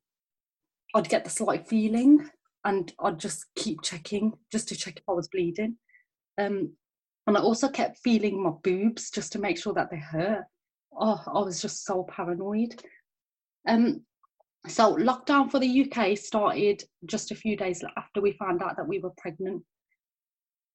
I'd 0.95 1.09
get 1.09 1.25
the 1.25 1.29
slight 1.29 1.67
feeling 1.67 2.29
and 2.63 2.91
I'd 2.99 3.19
just 3.19 3.45
keep 3.57 3.81
checking 3.81 4.31
just 4.49 4.69
to 4.69 4.77
check 4.77 4.97
if 4.97 5.03
I 5.09 5.11
was 5.11 5.27
bleeding. 5.27 5.75
Um, 6.37 6.71
and 7.27 7.37
I 7.37 7.41
also 7.41 7.67
kept 7.67 7.99
feeling 7.99 8.41
my 8.41 8.51
boobs 8.63 9.11
just 9.11 9.33
to 9.33 9.39
make 9.39 9.57
sure 9.57 9.73
that 9.73 9.91
they 9.91 9.97
hurt. 9.97 10.45
Oh, 10.97 11.21
I 11.27 11.39
was 11.39 11.61
just 11.61 11.85
so 11.85 12.03
paranoid. 12.09 12.81
Um, 13.67 14.03
so 14.67 14.95
lockdown 14.95 15.51
for 15.51 15.59
the 15.59 15.85
UK 15.85 16.17
started 16.17 16.81
just 17.05 17.31
a 17.31 17.35
few 17.35 17.57
days 17.57 17.83
after 17.97 18.21
we 18.21 18.31
found 18.33 18.63
out 18.63 18.77
that 18.77 18.87
we 18.87 18.99
were 18.99 19.13
pregnant. 19.17 19.63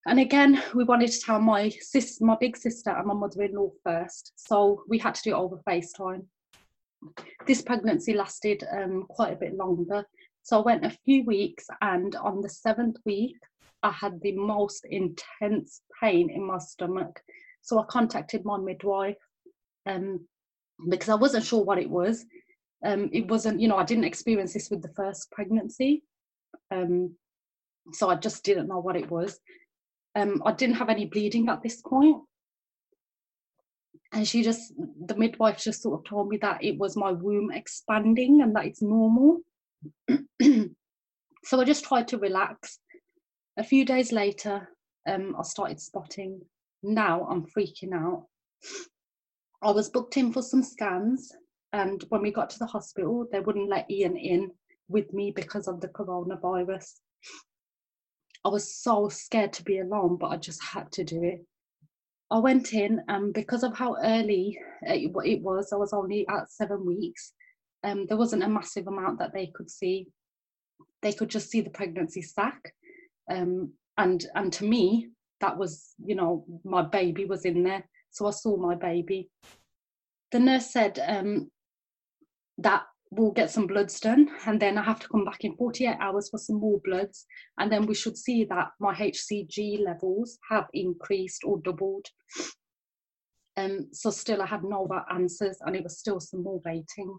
And 0.06 0.20
again, 0.20 0.62
we 0.74 0.84
wanted 0.84 1.12
to 1.12 1.20
tell 1.20 1.40
my 1.40 1.70
sis, 1.80 2.20
my 2.20 2.36
big 2.38 2.58
sister, 2.58 2.90
and 2.90 3.06
my 3.06 3.14
mother-in-law 3.14 3.70
first. 3.84 4.32
So 4.36 4.82
we 4.86 4.98
had 4.98 5.14
to 5.14 5.22
do 5.22 5.30
it 5.30 5.38
over 5.38 5.60
FaceTime 5.66 6.24
this 7.46 7.62
pregnancy 7.62 8.12
lasted 8.12 8.64
um, 8.72 9.04
quite 9.08 9.32
a 9.32 9.36
bit 9.36 9.56
longer. 9.56 10.04
So 10.42 10.60
I 10.60 10.62
went 10.62 10.86
a 10.86 10.96
few 11.04 11.24
weeks, 11.24 11.66
and 11.80 12.14
on 12.16 12.40
the 12.40 12.48
seventh 12.48 12.96
week, 13.04 13.36
I 13.82 13.90
had 13.90 14.20
the 14.20 14.32
most 14.32 14.84
intense 14.84 15.82
pain 16.00 16.30
in 16.30 16.44
my 16.44 16.58
stomach. 16.58 17.20
So 17.62 17.78
I 17.78 17.84
contacted 17.88 18.44
my 18.44 18.58
midwife 18.58 19.16
um, 19.86 20.20
because 20.88 21.08
I 21.08 21.14
wasn't 21.14 21.44
sure 21.44 21.64
what 21.64 21.78
it 21.78 21.88
was. 21.88 22.24
Um, 22.84 23.10
it 23.12 23.28
wasn't, 23.28 23.60
you 23.60 23.68
know, 23.68 23.76
I 23.76 23.84
didn't 23.84 24.04
experience 24.04 24.54
this 24.54 24.70
with 24.70 24.82
the 24.82 24.92
first 24.94 25.30
pregnancy. 25.30 26.02
Um, 26.70 27.14
so 27.92 28.08
I 28.08 28.16
just 28.16 28.44
didn't 28.44 28.68
know 28.68 28.80
what 28.80 28.96
it 28.96 29.10
was. 29.10 29.38
Um, 30.14 30.42
I 30.44 30.52
didn't 30.52 30.76
have 30.76 30.88
any 30.88 31.06
bleeding 31.06 31.48
at 31.48 31.62
this 31.62 31.80
point 31.82 32.22
and 34.12 34.26
she 34.26 34.42
just 34.42 34.72
the 35.06 35.14
midwife 35.14 35.58
just 35.58 35.82
sort 35.82 35.98
of 35.98 36.04
told 36.04 36.28
me 36.28 36.36
that 36.38 36.62
it 36.62 36.78
was 36.78 36.96
my 36.96 37.12
womb 37.12 37.50
expanding 37.52 38.42
and 38.42 38.54
that 38.56 38.66
it's 38.66 38.82
normal. 38.82 39.40
So 41.42 41.58
i 41.58 41.64
just 41.64 41.84
tried 41.84 42.06
to 42.08 42.18
relax. 42.18 42.80
A 43.56 43.64
few 43.64 43.86
days 43.86 44.12
later 44.12 44.68
um, 45.08 45.34
i 45.38 45.42
started 45.42 45.80
spotting. 45.80 46.40
Now 46.82 47.26
i'm 47.30 47.46
freaking 47.46 47.94
out. 47.94 48.26
I 49.62 49.70
was 49.70 49.88
booked 49.88 50.18
in 50.18 50.32
for 50.32 50.42
some 50.42 50.62
scans 50.62 51.32
and 51.72 52.04
when 52.10 52.20
we 52.20 52.30
got 52.30 52.50
to 52.50 52.58
the 52.58 52.66
hospital 52.66 53.26
they 53.32 53.40
wouldn't 53.40 53.70
let 53.70 53.90
ian 53.90 54.16
in 54.16 54.50
with 54.88 55.12
me 55.14 55.32
because 55.34 55.66
of 55.66 55.80
the 55.80 55.88
coronavirus. 55.88 57.00
I 58.44 58.48
was 58.48 58.74
so 58.74 59.08
scared 59.08 59.54
to 59.54 59.62
be 59.62 59.78
alone 59.78 60.18
but 60.20 60.28
i 60.28 60.36
just 60.36 60.62
had 60.62 60.92
to 60.92 61.04
do 61.04 61.22
it 61.22 61.44
I 62.30 62.38
went 62.38 62.72
in, 62.72 63.02
um, 63.08 63.32
because 63.32 63.64
of 63.64 63.76
how 63.76 63.96
early 64.02 64.58
it, 64.82 65.10
it, 65.24 65.42
was, 65.42 65.72
I 65.72 65.76
was 65.76 65.92
only 65.92 66.26
at 66.28 66.50
seven 66.50 66.86
weeks. 66.86 67.32
Um, 67.82 68.06
there 68.06 68.16
wasn't 68.16 68.44
a 68.44 68.48
massive 68.48 68.86
amount 68.86 69.18
that 69.18 69.32
they 69.32 69.48
could 69.54 69.70
see. 69.70 70.06
They 71.02 71.12
could 71.12 71.28
just 71.28 71.50
see 71.50 71.60
the 71.60 71.70
pregnancy 71.70 72.22
sac, 72.22 72.72
um, 73.30 73.72
and 73.96 74.24
and 74.34 74.52
to 74.54 74.64
me, 74.64 75.08
that 75.40 75.56
was 75.56 75.94
you 76.04 76.14
know 76.14 76.44
my 76.62 76.82
baby 76.82 77.24
was 77.24 77.46
in 77.46 77.62
there, 77.62 77.84
so 78.10 78.26
I 78.26 78.32
saw 78.32 78.58
my 78.58 78.74
baby. 78.74 79.30
The 80.30 80.40
nurse 80.40 80.70
said 80.70 81.02
um, 81.04 81.50
that 82.58 82.82
we'll 83.10 83.32
get 83.32 83.50
some 83.50 83.66
bloods 83.66 83.98
done 83.98 84.28
and 84.46 84.60
then 84.60 84.78
I 84.78 84.84
have 84.84 85.00
to 85.00 85.08
come 85.08 85.24
back 85.24 85.44
in 85.44 85.56
48 85.56 85.96
hours 86.00 86.30
for 86.30 86.38
some 86.38 86.60
more 86.60 86.80
bloods 86.84 87.26
and 87.58 87.70
then 87.70 87.86
we 87.86 87.94
should 87.94 88.16
see 88.16 88.44
that 88.44 88.68
my 88.78 88.94
HCG 88.94 89.84
levels 89.84 90.38
have 90.48 90.66
increased 90.72 91.42
or 91.44 91.58
doubled. 91.58 92.06
Um, 93.56 93.88
so 93.92 94.10
still 94.10 94.40
I 94.40 94.46
had 94.46 94.62
no 94.62 94.88
answers 95.12 95.58
and 95.60 95.74
it 95.74 95.82
was 95.82 95.98
still 95.98 96.20
some 96.20 96.44
more 96.44 96.60
waiting. 96.64 97.18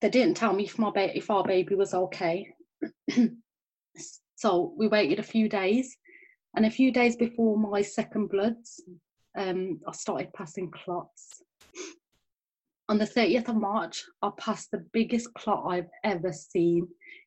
They 0.00 0.10
didn't 0.10 0.36
tell 0.36 0.52
me 0.52 0.64
if 0.64 0.78
my 0.78 0.90
ba- 0.90 1.16
if 1.16 1.30
our 1.30 1.44
baby 1.44 1.76
was 1.76 1.94
okay. 1.94 2.52
so 4.34 4.74
we 4.76 4.88
waited 4.88 5.20
a 5.20 5.22
few 5.22 5.48
days 5.48 5.96
and 6.56 6.66
a 6.66 6.70
few 6.70 6.92
days 6.92 7.16
before 7.16 7.56
my 7.56 7.82
second 7.82 8.28
bloods, 8.28 8.82
um, 9.38 9.80
I 9.86 9.92
started 9.92 10.34
passing 10.34 10.70
clots 10.70 11.42
on 12.88 12.98
the 12.98 13.04
30th 13.04 13.48
of 13.48 13.56
March, 13.56 14.04
I 14.22 14.30
passed 14.38 14.70
the 14.70 14.84
biggest 14.92 15.32
clot 15.34 15.64
I've 15.66 15.90
ever 16.04 16.32
seen. 16.32 16.86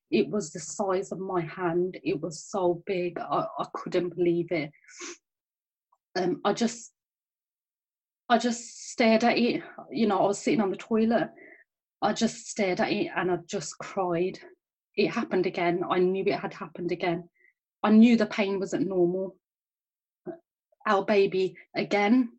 It 0.10 0.30
was 0.30 0.51
the 0.51 0.60
size 0.60 1.12
of 1.12 1.20
my 1.20 1.42
hand. 1.42 1.98
It 2.04 2.20
was 2.22 2.44
so 2.44 2.82
big. 2.86 3.20
I, 3.20 3.46
I 3.60 3.66
couldn't 3.74 4.16
believe 4.16 4.51
it. 4.51 4.72
Um, 6.16 6.42
I 6.46 6.54
just, 6.54 6.92
I 8.30 8.38
just 8.38 8.89
stared 8.92 9.24
at 9.24 9.38
it. 9.38 9.62
You 9.92 10.08
know, 10.08 10.20
I 10.20 10.28
was 10.28 10.39
sitting 10.39 10.62
on 10.62 10.72
the 10.72 10.78
toilet. 10.78 11.30
I 12.01 12.13
just 12.13 12.48
stared 12.48 12.80
at 12.80 12.92
it 12.92 13.10
and 13.16 13.30
I 13.30 13.38
just 13.46 13.78
cried. 13.78 14.39
It 14.96 15.10
happened 15.10 15.46
again. 15.46 15.84
I 15.89 16.00
knew 16.00 16.24
it 16.25 16.39
had 16.39 16.54
happened 16.54 16.92
again. 16.92 17.30
I 17.84 17.92
knew 17.92 18.16
the 18.16 18.25
pain 18.25 18.60
wasn't 18.60 18.88
normal. 18.88 19.36
Our 20.88 21.04
baby 21.04 21.56
again 21.75 22.30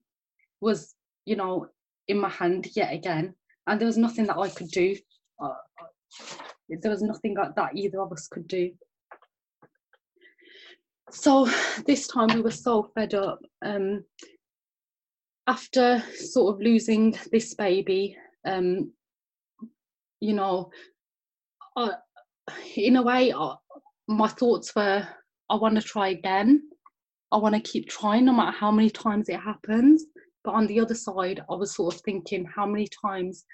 was, 0.61 0.95
you 1.27 1.37
know, 1.37 1.69
in 2.09 2.19
my 2.19 2.28
hand 2.28 2.69
yet 2.75 2.92
again, 2.92 3.35
and 3.66 3.80
there 3.80 3.87
was 3.87 3.99
nothing 3.99 4.26
that 4.26 4.38
I 4.38 4.49
could 4.49 4.69
do. 4.69 4.97
Uh, 5.42 5.54
there 6.69 6.90
was 6.90 7.02
nothing 7.02 7.35
that 7.35 7.71
either 7.75 8.00
of 8.00 8.12
us 8.12 8.28
could 8.28 8.47
do. 8.49 8.71
So 11.11 11.49
this 11.87 12.07
time 12.07 12.28
we 12.35 12.40
were 12.40 12.50
so 12.50 12.90
fed 12.95 13.14
up. 13.14 13.40
Um, 13.62 14.04
after 15.47 16.02
sort 16.14 16.54
of 16.54 16.61
losing 16.61 17.16
this 17.33 17.54
baby, 17.54 18.16
um, 18.45 18.92
you 20.21 20.35
know, 20.35 20.71
I, 21.76 21.90
in 22.76 22.97
a 22.97 23.02
way, 23.02 23.33
uh, 23.33 23.54
my 24.07 24.28
thoughts 24.28 24.75
were, 24.76 25.07
I 25.49 25.54
want 25.57 25.75
to 25.76 25.83
try 25.83 26.09
again. 26.09 26.62
I 27.33 27.38
want 27.38 27.54
to 27.54 27.61
keep 27.61 27.88
trying 27.88 28.25
no 28.25 28.33
matter 28.33 28.57
how 28.57 28.71
many 28.71 28.90
times 28.90 29.28
it 29.28 29.40
happens. 29.40 30.04
But 30.44 30.54
on 30.54 30.66
the 30.66 30.80
other 30.80 30.94
side, 30.94 31.42
I 31.50 31.54
was 31.54 31.75
sort 31.75 31.94
of 31.94 32.00
thinking, 32.00 32.44
how 32.44 32.66
many 32.66 32.88
times 33.02 33.44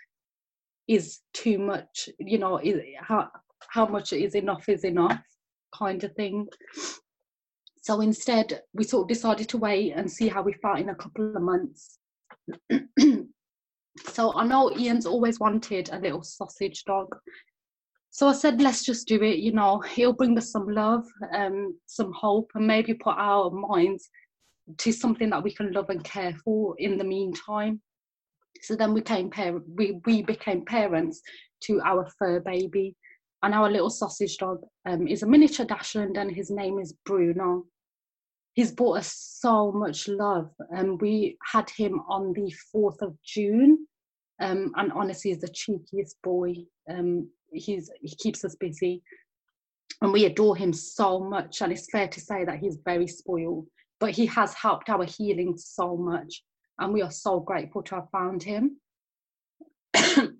is 0.89 1.21
too 1.33 1.59
much? 1.59 2.09
You 2.19 2.39
know, 2.39 2.59
is, 2.59 2.81
how 3.01 3.29
how 3.69 3.87
much 3.87 4.13
is 4.13 4.35
enough 4.35 4.69
is 4.69 4.85
enough, 4.85 5.23
kind 5.75 6.03
of 6.05 6.13
thing. 6.15 6.47
So 7.83 8.01
instead, 8.01 8.63
we 8.73 8.85
sort 8.85 9.05
of 9.05 9.09
decided 9.09 9.49
to 9.51 9.59
wait 9.59 9.93
and 9.93 10.11
see 10.11 10.29
how 10.29 10.43
we 10.43 10.53
felt 10.55 10.79
in 10.79 10.89
a 10.89 10.95
couple 10.95 11.35
of 11.37 11.43
months. 11.43 11.99
so 14.13 14.35
I 14.35 14.47
know 14.47 14.77
Ian's 14.77 15.07
always 15.07 15.41
wanted 15.41 15.91
a 15.93 15.99
little 15.99 16.23
sausage 16.23 16.85
dog. 16.85 17.15
So 18.11 18.29
I 18.29 18.33
said, 18.33 18.63
let's 18.63 18.85
just 18.85 19.07
do 19.07 19.23
it. 19.23 19.39
You 19.39 19.53
know, 19.53 19.81
he'll 19.81 20.13
bring 20.13 20.39
us 20.39 20.51
some 20.51 20.69
love, 20.69 21.05
um, 21.35 21.79
some 21.87 22.13
hope, 22.13 22.51
and 22.55 22.67
maybe 22.67 22.95
put 22.95 23.15
our 23.19 23.51
minds 23.51 24.09
to 24.79 24.93
something 24.93 25.31
that 25.31 25.43
we 25.43 25.53
can 25.53 25.73
love 25.73 25.91
and 25.91 26.03
care 26.05 26.35
for 26.45 26.75
in 26.79 26.99
the 26.99 27.05
meantime. 27.05 27.81
So 28.63 28.75
then 28.75 28.95
we 28.95 29.01
came 29.01 29.31
par- 29.31 29.63
we, 29.75 30.01
we 30.07 30.23
became 30.23 30.65
parents 30.65 31.21
to 31.65 31.81
our 31.85 32.09
fur 32.19 32.41
baby. 32.41 32.97
And 33.43 33.55
our 33.55 33.71
little 33.71 33.91
sausage 33.91 34.39
dog 34.39 34.59
um, 34.87 35.07
is 35.07 35.23
a 35.23 35.27
miniature 35.27 35.67
dachshund 35.67 36.17
and 36.17 36.31
his 36.35 36.51
name 36.51 36.79
is 36.79 36.95
Bruno. 37.05 37.65
He's 38.55 38.73
brought 38.73 38.99
us 38.99 39.39
so 39.41 39.71
much 39.71 40.09
love. 40.09 40.51
And 40.71 40.91
um, 40.91 40.99
we 40.99 41.37
had 41.53 41.69
him 41.71 42.01
on 42.09 42.33
the 42.33 42.53
4th 42.75 43.03
of 43.03 43.15
June. 43.23 43.87
Um, 44.41 44.73
and 44.77 44.91
honestly, 44.93 45.31
he's 45.31 45.41
the 45.41 45.49
cheekiest 45.49 46.17
boy. 46.23 46.55
Um, 46.91 47.29
he's 47.53 47.91
he 48.01 48.15
keeps 48.17 48.45
us 48.45 48.55
busy, 48.57 49.03
and 50.03 50.13
we 50.13 50.27
adore 50.27 50.57
him 50.57 50.73
so 50.73 51.21
much. 51.21 51.63
And 51.63 51.73
it's 51.73 51.91
fair 51.91 52.09
to 52.09 52.21
say 52.21 52.45
that 52.45 52.59
he's 52.59 52.79
very 52.85 53.07
spoiled 53.07 53.67
but 54.01 54.11
he 54.11 54.27
has 54.27 54.55
helped 54.55 54.89
our 54.89 55.05
healing 55.05 55.57
so 55.57 55.97
much 55.97 56.43
and 56.79 56.93
we 56.93 57.03
are 57.03 57.11
so 57.11 57.41
grateful 57.41 57.83
to 57.83 57.95
have 57.97 58.11
found 58.11 58.43
him. 58.43 58.79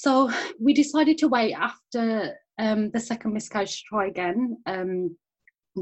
So 0.00 0.30
we 0.60 0.74
decided 0.74 1.18
to 1.18 1.28
wait 1.28 1.54
after 1.54 2.36
um, 2.56 2.92
the 2.92 3.00
second 3.00 3.32
miscarriage 3.32 3.78
to 3.78 3.84
try 3.88 4.06
again 4.06 4.56
um, 4.64 5.16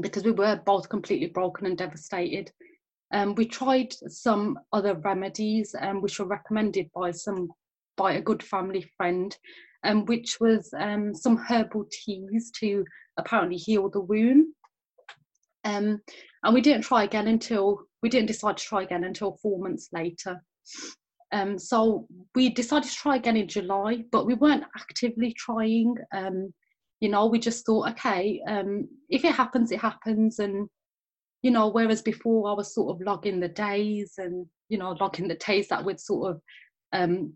because 0.01 0.23
we 0.23 0.31
were 0.31 0.59
both 0.65 0.89
completely 0.89 1.27
broken 1.27 1.67
and 1.67 1.77
devastated. 1.77 2.51
Um, 3.13 3.35
we 3.35 3.45
tried 3.45 3.93
some 4.07 4.57
other 4.73 4.95
remedies 4.95 5.75
um, 5.79 6.01
which 6.01 6.17
were 6.17 6.25
recommended 6.25 6.89
by 6.95 7.11
some 7.11 7.49
by 7.95 8.13
a 8.13 8.21
good 8.21 8.41
family 8.41 8.89
friend 8.97 9.37
um, 9.83 10.05
which 10.05 10.39
was 10.39 10.73
um, 10.75 11.13
some 11.13 11.37
herbal 11.37 11.85
teas 11.91 12.49
to 12.59 12.85
apparently 13.17 13.57
heal 13.57 13.87
the 13.87 14.01
wound 14.01 14.47
um, 15.67 16.01
and 16.43 16.53
we 16.53 16.61
didn't 16.61 16.83
try 16.83 17.03
again 17.03 17.27
until 17.27 17.81
we 18.01 18.09
didn't 18.09 18.27
decide 18.27 18.57
to 18.57 18.63
try 18.63 18.83
again 18.83 19.03
until 19.03 19.37
four 19.41 19.59
months 19.59 19.89
later. 19.91 20.41
Um, 21.33 21.59
so 21.59 22.07
we 22.35 22.49
decided 22.49 22.89
to 22.89 22.95
try 22.95 23.17
again 23.17 23.35
in 23.35 23.49
July, 23.49 24.05
but 24.13 24.25
we 24.25 24.33
weren't 24.33 24.63
actively 24.77 25.33
trying. 25.37 25.93
Um, 26.15 26.53
you 27.01 27.09
know, 27.09 27.25
we 27.25 27.37
just 27.37 27.65
thought, 27.65 27.89
okay, 27.91 28.41
um, 28.47 28.87
if 29.09 29.25
it 29.25 29.35
happens, 29.35 29.71
it 29.71 29.81
happens. 29.81 30.39
And, 30.39 30.69
you 31.41 31.51
know, 31.51 31.67
whereas 31.67 32.01
before 32.01 32.49
I 32.49 32.53
was 32.53 32.73
sort 32.73 32.95
of 32.95 33.05
logging 33.05 33.41
the 33.41 33.49
days 33.49 34.13
and, 34.17 34.45
you 34.69 34.77
know, 34.77 34.95
logging 35.01 35.27
the 35.27 35.35
days 35.35 35.67
that 35.67 35.83
we'd 35.83 35.99
sort 35.99 36.31
of 36.31 36.41
um, 36.93 37.33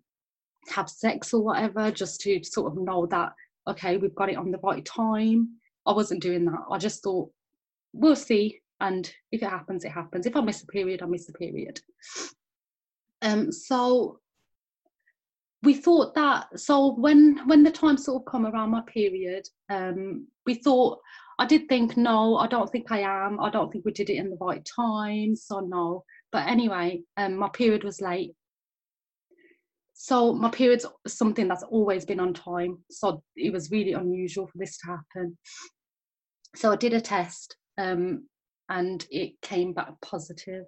have 0.70 0.90
sex 0.90 1.34
or 1.34 1.44
whatever, 1.44 1.92
just 1.92 2.22
to 2.22 2.42
sort 2.44 2.72
of 2.72 2.82
know 2.82 3.08
that, 3.08 3.34
okay, 3.68 3.98
we've 3.98 4.16
got 4.16 4.30
it 4.30 4.38
on 4.38 4.52
the 4.52 4.60
right 4.64 4.86
time. 4.86 5.50
I 5.86 5.92
wasn't 5.92 6.22
doing 6.22 6.46
that. 6.46 6.64
I 6.72 6.78
just 6.78 7.04
thought, 7.04 7.30
we'll 7.94 8.16
see. 8.16 8.62
And 8.80 9.12
if 9.32 9.44
it 9.44 9.50
happens, 9.50 9.86
it 9.86 9.92
happens. 9.92 10.26
If 10.26 10.36
I 10.36 10.42
miss 10.42 10.64
a 10.64 10.68
period, 10.68 11.02
I 11.02 11.06
miss 11.06 11.30
a 11.30 11.34
period. 11.34 11.80
Um, 13.22 13.52
so 13.52 14.20
we 15.64 15.76
thought 15.76 16.16
that 16.16 16.60
so 16.60 16.96
when 16.96 17.40
when 17.46 17.62
the 17.62 17.72
time 17.72 17.98
sort 17.98 18.22
of 18.22 18.32
come 18.32 18.48
around 18.48 18.72
my 18.72 18.82
period, 18.88 19.48
um, 19.70 20.28
we 20.48 20.56
thought 20.56 21.00
I 21.38 21.46
did 21.46 21.70
think 21.70 21.98
no, 21.98 22.38
I 22.38 22.48
don't 22.48 22.72
think 22.72 22.92
I 22.92 23.02
am. 23.02 23.40
I 23.40 23.50
don't 23.52 23.72
think 23.72 23.86
we 23.86 23.92
did 23.92 24.10
it 24.10 24.18
in 24.18 24.30
the 24.32 24.38
right 24.42 24.68
time, 24.76 25.36
so 25.36 25.60
no. 25.60 26.04
But 26.32 26.48
anyway, 26.48 27.02
um, 27.18 27.36
my 27.36 27.50
period 27.50 27.84
was 27.84 28.02
late. 28.02 28.34
So 29.94 30.34
my 30.34 30.50
period's 30.50 30.88
something 31.08 31.48
that's 31.48 31.64
always 31.64 32.06
been 32.06 32.20
on 32.20 32.34
time. 32.34 32.80
So 32.90 33.22
it 33.36 33.54
was 33.54 33.70
really 33.70 33.94
unusual 33.94 34.48
for 34.48 34.58
this 34.58 34.78
to 34.80 34.88
happen. 34.88 35.38
So 36.56 36.72
I 36.72 36.76
did 36.76 36.94
a 36.94 37.02
test 37.02 37.56
um, 37.78 38.28
and 38.70 39.06
it 39.10 39.40
came 39.42 39.74
back 39.74 39.94
positive. 40.02 40.66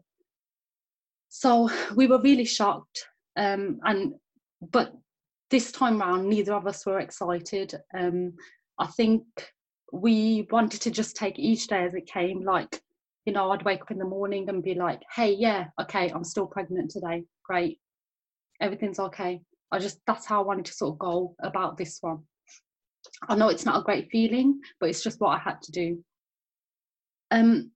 So 1.30 1.70
we 1.96 2.08
were 2.08 2.22
really 2.22 2.46
shocked, 2.46 3.08
um, 3.38 3.80
and 3.84 4.14
but 4.72 4.94
this 5.50 5.72
time 5.72 6.00
round, 6.00 6.30
neither 6.30 6.54
of 6.54 6.68
us 6.68 6.86
were 6.86 7.00
excited. 7.00 7.74
Um, 7.98 8.34
I 8.80 8.88
think 8.88 9.24
we 9.92 10.48
wanted 10.52 10.82
to 10.82 10.92
just 10.92 11.16
take 11.16 11.38
each 11.38 11.68
day 11.68 11.86
as 11.86 11.94
it 11.94 12.08
came. 12.08 12.44
Like, 12.44 12.82
you 13.26 13.34
know, 13.34 13.52
I'd 13.52 13.64
wake 13.64 13.82
up 13.82 13.92
in 13.92 14.00
the 14.00 14.06
morning 14.06 14.50
and 14.50 14.64
be 14.64 14.76
like, 14.76 15.02
"Hey, 15.16 15.34
yeah, 15.34 15.68
okay, 15.82 16.12
I'm 16.12 16.24
still 16.24 16.48
pregnant 16.48 16.92
today. 16.92 17.24
Great, 17.44 17.80
everything's 18.62 19.00
okay." 19.00 19.42
I 19.72 19.80
just 19.80 20.00
that's 20.06 20.28
how 20.28 20.42
I 20.42 20.46
wanted 20.46 20.66
to 20.66 20.74
sort 20.74 20.94
of 20.94 21.00
go 21.00 21.36
about 21.42 21.78
this 21.78 21.98
one. 22.02 22.20
I 23.28 23.36
know 23.36 23.50
it's 23.50 23.66
not 23.66 23.82
a 23.82 23.84
great 23.84 24.10
feeling, 24.12 24.62
but 24.80 24.90
it's 24.90 25.04
just 25.04 25.20
what 25.20 25.36
I 25.36 25.40
had 25.40 25.62
to 25.64 25.72
do. 25.72 26.04
Um, 27.34 27.72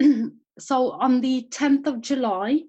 so 0.58 0.92
on 0.92 1.20
the 1.20 1.46
10th 1.50 1.86
of 1.86 2.00
July, 2.00 2.60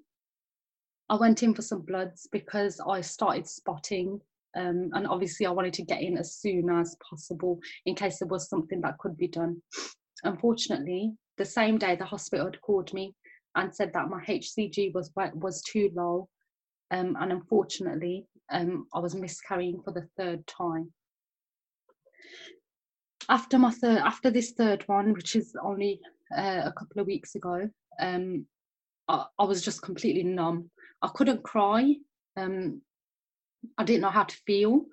I 1.08 1.16
went 1.16 1.42
in 1.42 1.54
for 1.54 1.62
some 1.62 1.80
bloods 1.80 2.28
because 2.30 2.78
I 2.86 3.00
started 3.00 3.48
spotting. 3.48 4.20
Um, 4.54 4.90
and 4.92 5.06
obviously, 5.06 5.46
I 5.46 5.50
wanted 5.50 5.74
to 5.74 5.82
get 5.82 6.02
in 6.02 6.16
as 6.18 6.36
soon 6.36 6.70
as 6.70 6.96
possible 7.08 7.58
in 7.86 7.94
case 7.94 8.18
there 8.18 8.28
was 8.28 8.48
something 8.48 8.80
that 8.82 8.98
could 8.98 9.16
be 9.16 9.28
done. 9.28 9.60
Unfortunately, 10.24 11.12
the 11.38 11.44
same 11.44 11.78
day 11.78 11.96
the 11.96 12.04
hospital 12.04 12.46
had 12.46 12.60
called 12.60 12.92
me 12.92 13.14
and 13.54 13.74
said 13.74 13.92
that 13.92 14.08
my 14.08 14.22
HCG 14.24 14.94
was 14.94 15.10
was 15.34 15.62
too 15.62 15.90
low, 15.94 16.28
um, 16.90 17.16
and 17.20 17.32
unfortunately, 17.32 18.26
um, 18.50 18.86
I 18.94 18.98
was 18.98 19.14
miscarrying 19.14 19.82
for 19.82 19.92
the 19.92 20.08
third 20.16 20.46
time. 20.46 20.90
After 23.28 23.58
my 23.58 23.70
third, 23.70 23.98
after 23.98 24.30
this 24.30 24.52
third 24.52 24.84
one, 24.86 25.12
which 25.12 25.36
is 25.36 25.54
only 25.62 26.00
uh, 26.34 26.62
a 26.64 26.72
couple 26.72 27.00
of 27.00 27.06
weeks 27.06 27.34
ago, 27.34 27.68
um, 28.00 28.46
I, 29.08 29.24
I, 29.38 29.44
was 29.44 29.62
just 29.62 29.82
completely 29.82 30.24
numb. 30.24 30.70
I 31.02 31.08
couldn't 31.14 31.42
cry. 31.42 31.94
Um, 32.36 32.82
I 33.78 33.84
didn't 33.84 34.02
know 34.02 34.10
how 34.10 34.24
to 34.24 34.36
feel. 34.46 34.86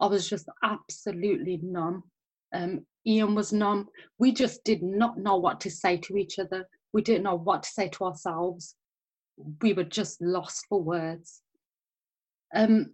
I 0.00 0.06
was 0.06 0.28
just 0.28 0.48
absolutely 0.62 1.60
numb. 1.62 2.04
Um, 2.52 2.86
Ian 3.06 3.34
was 3.34 3.52
numb. 3.52 3.88
We 4.18 4.32
just 4.32 4.64
did 4.64 4.82
not 4.82 5.18
know 5.18 5.36
what 5.36 5.60
to 5.60 5.70
say 5.70 5.96
to 5.98 6.16
each 6.16 6.38
other. 6.38 6.68
We 6.92 7.02
didn't 7.02 7.24
know 7.24 7.36
what 7.36 7.62
to 7.64 7.68
say 7.68 7.88
to 7.88 8.04
ourselves. 8.04 8.76
We 9.60 9.72
were 9.72 9.84
just 9.84 10.20
lost 10.20 10.66
for 10.68 10.82
words. 10.82 11.42
Um, 12.54 12.92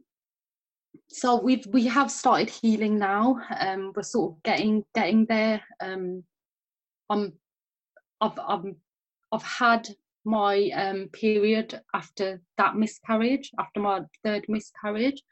so 1.08 1.40
we've 1.40 1.66
we 1.66 1.86
have 1.86 2.10
started 2.10 2.50
healing 2.50 2.98
now. 2.98 3.40
Um, 3.58 3.92
we're 3.94 4.02
sort 4.02 4.32
of 4.32 4.42
getting 4.42 4.84
getting 4.94 5.26
there. 5.26 5.62
Um, 5.80 6.24
I'm 7.10 7.32
I've 8.20 8.38
I've, 8.38 8.64
I've 9.32 9.42
had 9.42 9.88
my 10.24 10.70
um, 10.74 11.08
period 11.12 11.80
after 11.94 12.40
that 12.58 12.76
miscarriage, 12.76 13.50
after 13.58 13.80
my 13.80 14.00
third 14.24 14.44
miscarriage. 14.48 15.22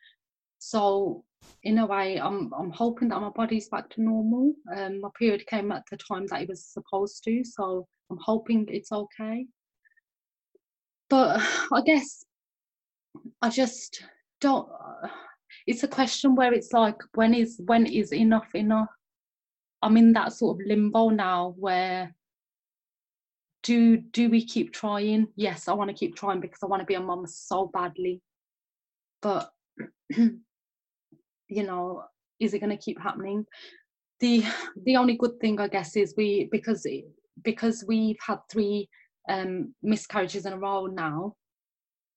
So 0.58 1.24
in 1.62 1.78
a 1.78 1.86
way, 1.86 2.18
I'm 2.18 2.52
I'm 2.58 2.70
hoping 2.70 3.08
that 3.08 3.20
my 3.20 3.30
body's 3.30 3.68
back 3.68 3.90
to 3.90 4.02
normal. 4.02 4.54
Um, 4.74 5.00
my 5.00 5.08
period 5.18 5.46
came 5.46 5.72
at 5.72 5.82
the 5.90 5.96
time 5.96 6.26
that 6.28 6.42
it 6.42 6.48
was 6.48 6.64
supposed 6.64 7.22
to, 7.24 7.44
so 7.44 7.86
I'm 8.10 8.18
hoping 8.20 8.66
it's 8.68 8.92
okay. 8.92 9.46
But 11.10 11.40
I 11.72 11.82
guess 11.82 12.24
I 13.42 13.50
just 13.50 14.02
don't. 14.40 14.68
It's 15.66 15.82
a 15.82 15.88
question 15.88 16.34
where 16.34 16.52
it's 16.52 16.72
like, 16.72 16.96
when 17.14 17.34
is 17.34 17.60
when 17.66 17.86
is 17.86 18.12
enough 18.12 18.54
enough? 18.54 18.88
I'm 19.82 19.96
in 19.96 20.12
that 20.14 20.32
sort 20.32 20.56
of 20.56 20.66
limbo 20.66 21.10
now 21.10 21.54
where 21.58 22.14
do 23.66 23.96
do 23.96 24.30
we 24.30 24.44
keep 24.44 24.72
trying? 24.72 25.26
Yes 25.36 25.66
i 25.68 25.72
want 25.72 25.90
to 25.90 25.96
keep 25.96 26.14
trying 26.14 26.40
because 26.40 26.62
i 26.62 26.66
want 26.66 26.80
to 26.80 26.86
be 26.86 26.94
a 26.94 27.00
mom 27.00 27.26
so 27.26 27.70
badly. 27.72 28.22
But 29.22 29.50
you 30.10 30.38
know 31.48 32.04
is 32.38 32.54
it 32.54 32.60
going 32.60 32.76
to 32.76 32.82
keep 32.82 33.00
happening? 33.00 33.44
The 34.20 34.44
the 34.84 34.96
only 34.96 35.16
good 35.16 35.40
thing 35.40 35.60
i 35.60 35.68
guess 35.68 35.96
is 35.96 36.14
we 36.16 36.48
because 36.52 36.86
because 37.42 37.84
we've 37.86 38.16
had 38.24 38.38
three 38.50 38.88
um, 39.28 39.74
miscarriages 39.82 40.46
in 40.46 40.52
a 40.52 40.58
row 40.58 40.86
now 40.86 41.34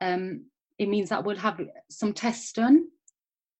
um, 0.01 0.45
it 0.77 0.87
means 0.87 1.09
that 1.09 1.23
we'll 1.23 1.37
have 1.37 1.59
some 1.89 2.13
tests 2.13 2.53
done 2.53 2.85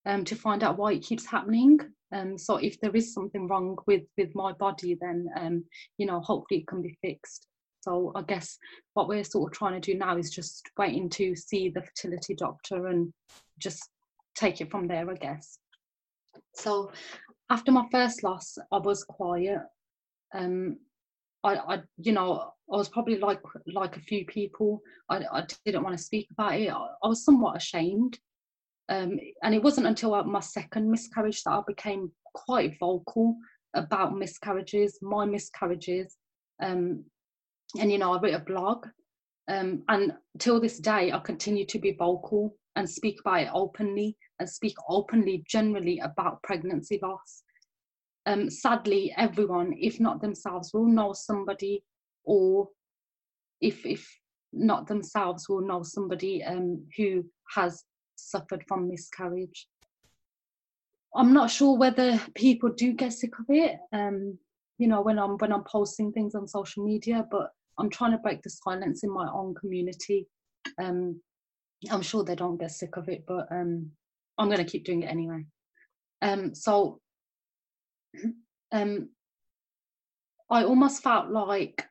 um, 0.06 0.24
to 0.24 0.34
find 0.34 0.62
out 0.62 0.78
why 0.78 0.92
it 0.92 1.02
keeps 1.02 1.26
happening. 1.26 1.78
Um, 2.12 2.38
so 2.38 2.56
if 2.56 2.80
there 2.80 2.94
is 2.94 3.12
something 3.12 3.46
wrong 3.46 3.76
with 3.86 4.02
with 4.16 4.34
my 4.34 4.52
body, 4.52 4.96
then 5.00 5.26
um, 5.36 5.64
you 5.98 6.06
know 6.06 6.20
hopefully 6.20 6.60
it 6.60 6.66
can 6.66 6.82
be 6.82 6.96
fixed. 7.02 7.46
So 7.80 8.12
I 8.14 8.22
guess 8.22 8.58
what 8.94 9.08
we're 9.08 9.24
sort 9.24 9.50
of 9.50 9.58
trying 9.58 9.80
to 9.80 9.92
do 9.92 9.98
now 9.98 10.16
is 10.16 10.30
just 10.30 10.70
waiting 10.78 11.08
to 11.10 11.34
see 11.34 11.68
the 11.70 11.82
fertility 11.82 12.34
doctor 12.34 12.88
and 12.88 13.12
just 13.58 13.88
take 14.34 14.60
it 14.60 14.70
from 14.70 14.86
there, 14.86 15.10
I 15.10 15.14
guess. 15.14 15.58
So 16.54 16.92
after 17.48 17.72
my 17.72 17.86
first 17.90 18.22
loss, 18.22 18.58
I 18.70 18.78
was 18.78 19.04
quiet. 19.04 19.60
Um, 20.34 20.78
I, 21.42 21.56
I, 21.56 21.82
you 21.98 22.12
know, 22.12 22.52
I 22.72 22.76
was 22.76 22.88
probably 22.88 23.18
like 23.18 23.40
like 23.66 23.96
a 23.96 24.00
few 24.00 24.24
people. 24.26 24.80
I, 25.08 25.24
I 25.32 25.46
didn't 25.64 25.82
want 25.82 25.96
to 25.96 26.02
speak 26.02 26.28
about 26.32 26.60
it. 26.60 26.70
I, 26.70 26.86
I 27.02 27.08
was 27.08 27.24
somewhat 27.24 27.56
ashamed. 27.56 28.18
Um, 28.88 29.18
and 29.42 29.54
it 29.54 29.62
wasn't 29.62 29.86
until 29.86 30.22
my 30.24 30.40
second 30.40 30.90
miscarriage 30.90 31.42
that 31.44 31.52
I 31.52 31.60
became 31.66 32.10
quite 32.34 32.76
vocal 32.78 33.36
about 33.74 34.16
miscarriages, 34.16 34.98
my 35.00 35.24
miscarriages. 35.24 36.16
Um, 36.60 37.04
and 37.78 37.90
you 37.90 37.98
know, 37.98 38.14
I 38.14 38.20
wrote 38.20 38.34
a 38.34 38.40
blog. 38.40 38.86
Um, 39.48 39.82
and 39.88 40.12
till 40.38 40.60
this 40.60 40.78
day, 40.78 41.12
I 41.12 41.18
continue 41.18 41.66
to 41.66 41.78
be 41.78 41.92
vocal 41.92 42.54
and 42.76 42.88
speak 42.88 43.20
about 43.20 43.42
it 43.42 43.48
openly 43.52 44.16
and 44.38 44.48
speak 44.48 44.76
openly 44.88 45.44
generally 45.48 45.98
about 46.00 46.42
pregnancy 46.42 46.98
loss. 47.02 47.42
Um, 48.26 48.50
sadly, 48.50 49.12
everyone, 49.16 49.74
if 49.78 49.98
not 49.98 50.20
themselves, 50.20 50.72
will 50.72 50.86
know 50.86 51.12
somebody, 51.12 51.82
or 52.24 52.68
if 53.60 53.84
if 53.86 54.08
not 54.52 54.86
themselves, 54.86 55.48
will 55.48 55.66
know 55.66 55.82
somebody 55.82 56.44
um, 56.44 56.84
who 56.96 57.24
has 57.54 57.82
suffered 58.16 58.64
from 58.68 58.88
miscarriage. 58.88 59.66
I'm 61.14 61.32
not 61.32 61.50
sure 61.50 61.76
whether 61.76 62.20
people 62.34 62.70
do 62.70 62.92
get 62.92 63.14
sick 63.14 63.32
of 63.38 63.46
it. 63.48 63.78
Um, 63.92 64.38
you 64.78 64.86
know, 64.86 65.00
when 65.02 65.18
I'm 65.18 65.36
when 65.38 65.52
I'm 65.52 65.64
posting 65.64 66.12
things 66.12 66.34
on 66.34 66.46
social 66.46 66.84
media, 66.84 67.26
but 67.30 67.50
I'm 67.80 67.90
trying 67.90 68.12
to 68.12 68.18
break 68.18 68.42
the 68.42 68.50
silence 68.50 69.02
in 69.04 69.12
my 69.12 69.28
own 69.32 69.54
community. 69.54 70.26
Um, 70.78 71.20
I'm 71.90 72.02
sure 72.02 72.24
they 72.24 72.34
don't 72.34 72.60
get 72.60 72.70
sick 72.70 72.96
of 72.96 73.08
it, 73.08 73.24
but 73.26 73.46
um, 73.50 73.90
I'm 74.38 74.48
going 74.48 74.64
to 74.64 74.70
keep 74.70 74.84
doing 74.84 75.02
it 75.02 75.10
anyway. 75.10 75.44
Um, 76.22 76.54
so 76.54 77.00
um, 78.72 79.08
I 80.50 80.64
almost 80.64 81.02
felt 81.02 81.30
like 81.30 81.86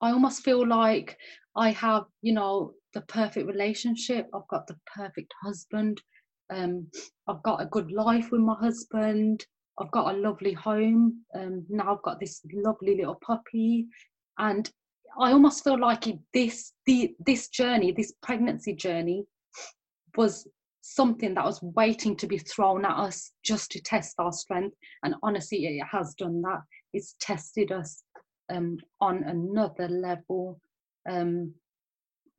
I 0.00 0.10
almost 0.10 0.42
feel 0.42 0.66
like 0.66 1.16
I 1.56 1.70
have, 1.70 2.04
you 2.22 2.32
know, 2.32 2.72
the 2.94 3.02
perfect 3.02 3.46
relationship. 3.46 4.28
I've 4.34 4.48
got 4.48 4.66
the 4.66 4.76
perfect 4.94 5.32
husband. 5.42 6.02
Um, 6.50 6.88
I've 7.28 7.42
got 7.42 7.62
a 7.62 7.66
good 7.66 7.90
life 7.90 8.30
with 8.30 8.40
my 8.40 8.56
husband. 8.60 9.46
I've 9.78 9.90
got 9.90 10.14
a 10.14 10.18
lovely 10.18 10.52
home. 10.52 11.24
Um, 11.34 11.64
now 11.68 11.94
I've 11.94 12.02
got 12.02 12.20
this 12.20 12.40
lovely 12.52 12.96
little 12.96 13.18
puppy, 13.26 13.86
and 14.38 14.70
I 15.18 15.32
almost 15.32 15.64
feel 15.64 15.78
like 15.78 16.04
this 16.32 16.72
the 16.86 17.14
this 17.24 17.48
journey, 17.48 17.92
this 17.92 18.12
pregnancy 18.22 18.74
journey, 18.74 19.24
was 20.16 20.46
something 20.82 21.34
that 21.34 21.44
was 21.44 21.62
waiting 21.62 22.16
to 22.16 22.26
be 22.26 22.38
thrown 22.38 22.84
at 22.84 22.96
us 22.96 23.32
just 23.42 23.70
to 23.70 23.80
test 23.80 24.14
our 24.18 24.32
strength. 24.32 24.76
And 25.02 25.14
honestly, 25.22 25.64
it 25.64 25.84
has 25.90 26.14
done 26.14 26.42
that. 26.42 26.60
It's 26.92 27.16
tested 27.20 27.72
us 27.72 28.02
um, 28.52 28.76
on 29.00 29.24
another 29.24 29.88
level. 29.88 30.60
Um, 31.08 31.54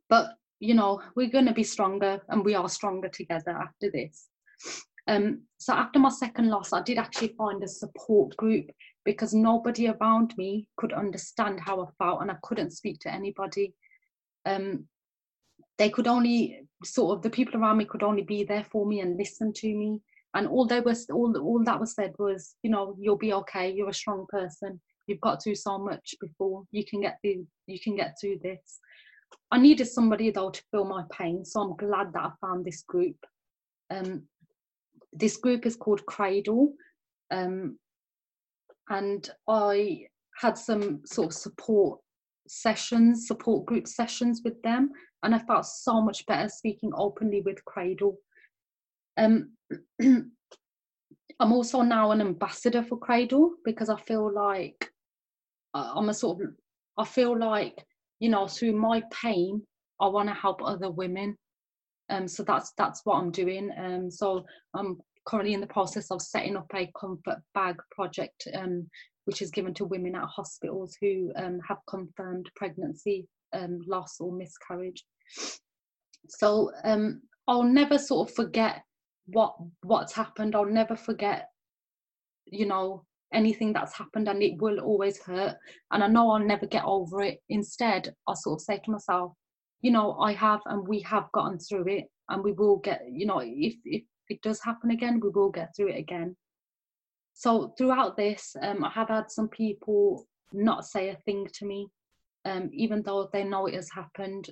but 0.09 0.33
you 0.59 0.73
know, 0.73 1.01
we're 1.15 1.29
going 1.29 1.47
to 1.47 1.53
be 1.53 1.63
stronger, 1.63 2.21
and 2.29 2.43
we 2.43 2.55
are 2.55 2.69
stronger 2.69 3.09
together 3.09 3.51
after 3.51 3.91
this. 3.91 4.27
Um, 5.07 5.41
so 5.57 5.73
after 5.73 5.99
my 5.99 6.09
second 6.09 6.49
loss, 6.49 6.73
I 6.73 6.81
did 6.81 6.97
actually 6.97 7.35
find 7.37 7.63
a 7.63 7.67
support 7.67 8.35
group 8.37 8.65
because 9.05 9.33
nobody 9.33 9.87
around 9.87 10.33
me 10.37 10.67
could 10.77 10.91
understand 10.91 11.59
how 11.59 11.81
I 11.81 11.87
felt 11.97 12.21
and 12.21 12.31
I 12.31 12.35
couldn't 12.43 12.71
speak 12.71 12.99
to 13.01 13.13
anybody. 13.13 13.73
Um, 14.45 14.87
they 15.77 15.89
could 15.89 16.07
only 16.07 16.67
sort 16.83 17.15
of 17.15 17.21
the 17.23 17.29
people 17.29 17.59
around 17.59 17.77
me 17.77 17.85
could 17.85 18.03
only 18.03 18.23
be 18.23 18.43
there 18.43 18.65
for 18.71 18.85
me 18.85 19.01
and 19.01 19.17
listen 19.17 19.53
to 19.53 19.67
me. 19.67 20.01
And 20.33 20.47
all 20.47 20.65
they 20.65 20.81
was 20.81 21.07
all 21.09 21.37
all 21.37 21.63
that 21.63 21.79
was 21.79 21.93
said 21.93 22.13
was, 22.17 22.55
you 22.63 22.69
know, 22.69 22.95
you'll 22.99 23.17
be 23.17 23.33
okay. 23.33 23.71
You're 23.71 23.89
a 23.89 23.93
strong 23.93 24.25
person. 24.27 24.81
You've 25.07 25.21
got 25.21 25.41
through 25.41 25.55
so 25.55 25.77
much 25.77 26.15
before. 26.19 26.63
You 26.71 26.83
can 26.85 27.01
get 27.01 27.19
through. 27.21 27.45
You 27.67 27.79
can 27.79 27.95
get 27.95 28.15
through 28.19 28.39
this. 28.41 28.79
I 29.51 29.59
needed 29.59 29.85
somebody 29.85 30.31
though 30.31 30.49
to 30.49 30.63
feel 30.71 30.85
my 30.85 31.03
pain, 31.11 31.45
so 31.45 31.61
I'm 31.61 31.75
glad 31.77 32.11
that 32.13 32.23
I 32.23 32.31
found 32.41 32.65
this 32.65 32.81
group. 32.81 33.17
Um, 33.89 34.23
this 35.13 35.37
group 35.37 35.65
is 35.65 35.75
called 35.75 36.05
Cradle, 36.05 36.73
um, 37.31 37.77
and 38.89 39.29
I 39.47 40.07
had 40.39 40.57
some 40.57 41.01
sort 41.05 41.27
of 41.27 41.33
support 41.33 41.99
sessions, 42.47 43.27
support 43.27 43.65
group 43.65 43.87
sessions 43.87 44.41
with 44.43 44.61
them, 44.61 44.91
and 45.23 45.33
I 45.33 45.39
felt 45.39 45.65
so 45.65 46.01
much 46.01 46.25
better 46.25 46.49
speaking 46.49 46.91
openly 46.95 47.41
with 47.41 47.63
Cradle. 47.65 48.17
Um, 49.17 49.51
I'm 50.01 51.51
also 51.51 51.81
now 51.81 52.11
an 52.11 52.21
ambassador 52.21 52.83
for 52.83 52.97
Cradle 52.97 53.55
because 53.65 53.89
I 53.89 53.99
feel 54.01 54.33
like 54.33 54.91
I'm 55.73 56.09
a 56.09 56.13
sort 56.13 56.41
of, 56.41 56.49
I 56.97 57.05
feel 57.05 57.37
like, 57.37 57.83
you 58.19 58.29
know, 58.29 58.47
through 58.47 58.73
my 58.73 59.03
pain, 59.11 59.61
I 59.99 60.07
want 60.07 60.29
to 60.29 60.35
help 60.35 60.61
other 60.63 60.89
women. 60.89 61.37
Um, 62.09 62.27
so 62.27 62.43
that's 62.43 62.71
that's 62.77 63.01
what 63.03 63.15
I'm 63.15 63.31
doing. 63.31 63.71
Um, 63.77 64.11
so 64.11 64.45
I'm 64.73 64.99
currently 65.25 65.53
in 65.53 65.61
the 65.61 65.67
process 65.67 66.11
of 66.11 66.21
setting 66.21 66.55
up 66.55 66.67
a 66.75 66.91
comfort 66.99 67.41
bag 67.53 67.75
project, 67.91 68.47
um, 68.53 68.87
which 69.25 69.41
is 69.41 69.51
given 69.51 69.73
to 69.73 69.85
women 69.85 70.15
at 70.15 70.23
hospitals 70.23 70.95
who 71.01 71.31
um, 71.35 71.59
have 71.67 71.77
confirmed 71.89 72.49
pregnancy, 72.55 73.27
um, 73.53 73.81
loss, 73.87 74.17
or 74.19 74.31
miscarriage. 74.31 75.03
So 76.29 76.71
um, 76.83 77.21
I'll 77.47 77.63
never 77.63 77.97
sort 77.97 78.29
of 78.29 78.35
forget 78.35 78.83
what 79.27 79.55
what's 79.81 80.13
happened. 80.13 80.55
I'll 80.55 80.65
never 80.65 80.95
forget, 80.95 81.49
you 82.45 82.65
know, 82.65 83.05
anything 83.33 83.73
that's 83.73 83.95
happened, 83.95 84.27
and 84.27 84.41
it 84.43 84.61
will 84.61 84.79
always 84.79 85.19
hurt. 85.21 85.55
And 85.91 86.03
I 86.03 86.07
know 86.07 86.31
I'll 86.31 86.39
never 86.39 86.67
get 86.67 86.83
over 86.85 87.21
it. 87.21 87.39
Instead, 87.49 88.13
I 88.27 88.33
sort 88.35 88.59
of 88.59 88.61
say 88.61 88.79
to 88.83 88.91
myself, 88.91 89.33
you 89.81 89.91
know, 89.91 90.13
I 90.13 90.33
have, 90.33 90.61
and 90.65 90.87
we 90.87 91.01
have 91.01 91.31
gotten 91.31 91.59
through 91.59 91.87
it, 91.87 92.05
and 92.29 92.43
we 92.43 92.51
will 92.53 92.77
get. 92.77 93.01
You 93.11 93.25
know, 93.25 93.41
if 93.43 93.75
if 93.85 94.03
it 94.29 94.41
does 94.41 94.61
happen 94.63 94.91
again, 94.91 95.19
we 95.21 95.29
will 95.29 95.49
get 95.49 95.75
through 95.75 95.89
it 95.89 95.99
again. 95.99 96.35
So 97.33 97.73
throughout 97.77 98.15
this, 98.15 98.55
um, 98.61 98.83
I 98.83 98.89
have 98.91 99.09
had 99.09 99.29
some 99.29 99.49
people 99.49 100.25
not 100.53 100.85
say 100.85 101.09
a 101.09 101.17
thing 101.25 101.47
to 101.55 101.65
me, 101.65 101.89
um, 102.45 102.69
even 102.73 103.03
though 103.03 103.29
they 103.33 103.43
know 103.43 103.65
it 103.65 103.73
has 103.73 103.89
happened. 103.93 104.49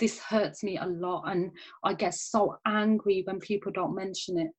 This 0.00 0.18
hurts 0.18 0.64
me 0.64 0.78
a 0.78 0.86
lot, 0.86 1.24
and 1.26 1.52
I 1.84 1.94
get 1.94 2.14
so 2.14 2.56
angry 2.66 3.22
when 3.24 3.38
people 3.38 3.70
don't 3.70 3.94
mention 3.94 4.38
it. 4.38 4.50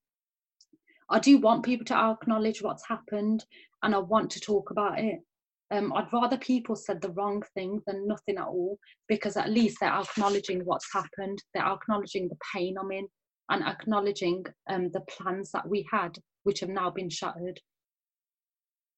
I 1.10 1.20
do 1.20 1.38
want 1.38 1.66
people 1.66 1.86
to 1.86 1.96
acknowledge 1.96 2.62
what's 2.62 2.88
happened, 2.88 3.44
and 3.84 3.94
I 3.94 4.00
want 4.00 4.30
to 4.32 4.40
talk 4.40 4.72
about 4.72 5.00
it. 5.00 5.20
Um, 5.72 5.92
I'd 5.94 6.12
rather 6.14 6.38
people 6.38 6.76
said 6.76 7.02
the 7.02 7.12
wrong 7.12 7.44
thing 7.54 7.82
than 7.86 8.08
nothing 8.08 8.38
at 8.38 8.48
all, 8.48 8.78
because 9.08 9.36
at 9.36 9.52
least 9.52 9.80
they're 9.82 9.90
acknowledging 9.90 10.64
what's 10.66 10.92
happened. 10.94 11.44
They're 11.54 11.64
acknowledging 11.64 12.30
the 12.30 12.38
pain 12.54 12.76
I'm 12.80 12.92
in 12.92 13.08
and 13.50 13.64
acknowledging 13.64 14.46
um, 14.70 14.90
the 14.92 15.02
plans 15.02 15.52
that 15.52 15.68
we 15.68 15.88
had, 15.92 16.18
which 16.44 16.60
have 16.60 16.70
now 16.70 16.90
been 16.90 17.10
shattered. 17.10 17.60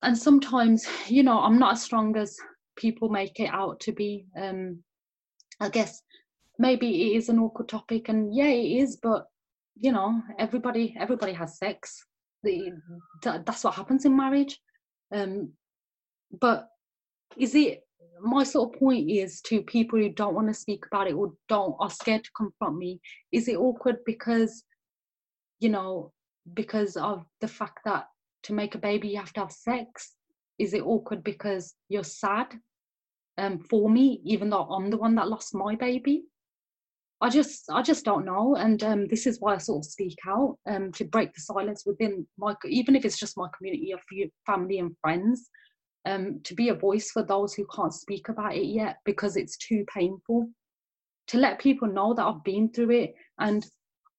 And 0.03 0.17
sometimes, 0.17 0.85
you 1.07 1.23
know, 1.23 1.39
I'm 1.39 1.59
not 1.59 1.73
as 1.73 1.83
strong 1.83 2.15
as 2.17 2.35
people 2.75 3.09
make 3.09 3.39
it 3.39 3.49
out 3.51 3.79
to 3.81 3.91
be. 3.91 4.25
Um, 4.39 4.83
I 5.59 5.69
guess 5.69 6.01
maybe 6.57 7.11
it 7.11 7.17
is 7.17 7.29
an 7.29 7.39
awkward 7.39 7.69
topic, 7.69 8.09
and 8.09 8.33
yeah, 8.35 8.47
it 8.47 8.81
is. 8.81 8.97
But 9.01 9.25
you 9.75 9.91
know, 9.91 10.21
everybody 10.39 10.95
everybody 10.99 11.33
has 11.33 11.57
sex. 11.57 12.05
The, 12.43 12.71
that's 13.21 13.63
what 13.63 13.75
happens 13.75 14.05
in 14.05 14.17
marriage. 14.17 14.59
Um, 15.13 15.51
but 16.39 16.67
is 17.37 17.53
it 17.53 17.81
my 18.19 18.43
sort 18.43 18.73
of 18.73 18.79
point 18.79 19.09
is 19.09 19.41
to 19.41 19.61
people 19.61 19.97
who 19.97 20.09
don't 20.09 20.35
want 20.35 20.47
to 20.47 20.53
speak 20.53 20.85
about 20.85 21.07
it 21.07 21.13
or 21.13 21.33
don't 21.47 21.75
are 21.79 21.89
scared 21.89 22.23
to 22.23 22.31
confront 22.35 22.77
me 22.77 22.99
is 23.31 23.47
it 23.47 23.55
awkward 23.55 23.97
because 24.05 24.63
you 25.59 25.69
know 25.69 26.11
because 26.53 26.97
of 26.97 27.25
the 27.39 27.47
fact 27.47 27.79
that 27.85 28.05
to 28.43 28.53
make 28.53 28.75
a 28.75 28.79
baby 28.79 29.09
you 29.09 29.17
have 29.17 29.33
to 29.33 29.41
have 29.41 29.51
sex? 29.51 30.15
Is 30.57 30.73
it 30.73 30.81
awkward 30.81 31.23
because 31.23 31.73
you're 31.89 32.03
sad 32.03 32.47
um, 33.37 33.59
for 33.59 33.89
me 33.89 34.21
even 34.25 34.49
though 34.49 34.63
i'm 34.63 34.89
the 34.89 34.97
one 34.97 35.15
that 35.15 35.29
lost 35.29 35.55
my 35.55 35.75
baby? 35.75 36.23
I 37.21 37.29
just 37.29 37.65
i 37.71 37.81
just 37.81 38.03
don't 38.03 38.25
know 38.25 38.55
and 38.55 38.81
um, 38.83 39.07
this 39.07 39.27
is 39.27 39.39
why 39.39 39.55
i 39.55 39.57
sort 39.57 39.85
of 39.85 39.91
speak 39.91 40.17
out 40.27 40.57
um, 40.67 40.91
to 40.93 41.05
break 41.05 41.33
the 41.33 41.41
silence 41.41 41.83
within 41.85 42.27
my 42.37 42.55
even 42.67 42.95
if 42.95 43.05
it's 43.05 43.19
just 43.19 43.37
my 43.37 43.47
community 43.55 43.91
of 43.91 44.01
family 44.45 44.79
and 44.79 44.95
friends 45.01 45.49
um, 46.05 46.39
to 46.43 46.53
be 46.55 46.69
a 46.69 46.75
voice 46.75 47.11
for 47.11 47.23
those 47.23 47.53
who 47.53 47.65
can't 47.73 47.93
speak 47.93 48.29
about 48.29 48.55
it 48.55 48.65
yet 48.65 48.97
because 49.05 49.35
it's 49.37 49.57
too 49.57 49.85
painful. 49.93 50.49
To 51.27 51.37
let 51.37 51.59
people 51.59 51.87
know 51.87 52.13
that 52.13 52.25
I've 52.25 52.43
been 52.43 52.71
through 52.71 52.91
it 52.91 53.13
and 53.39 53.65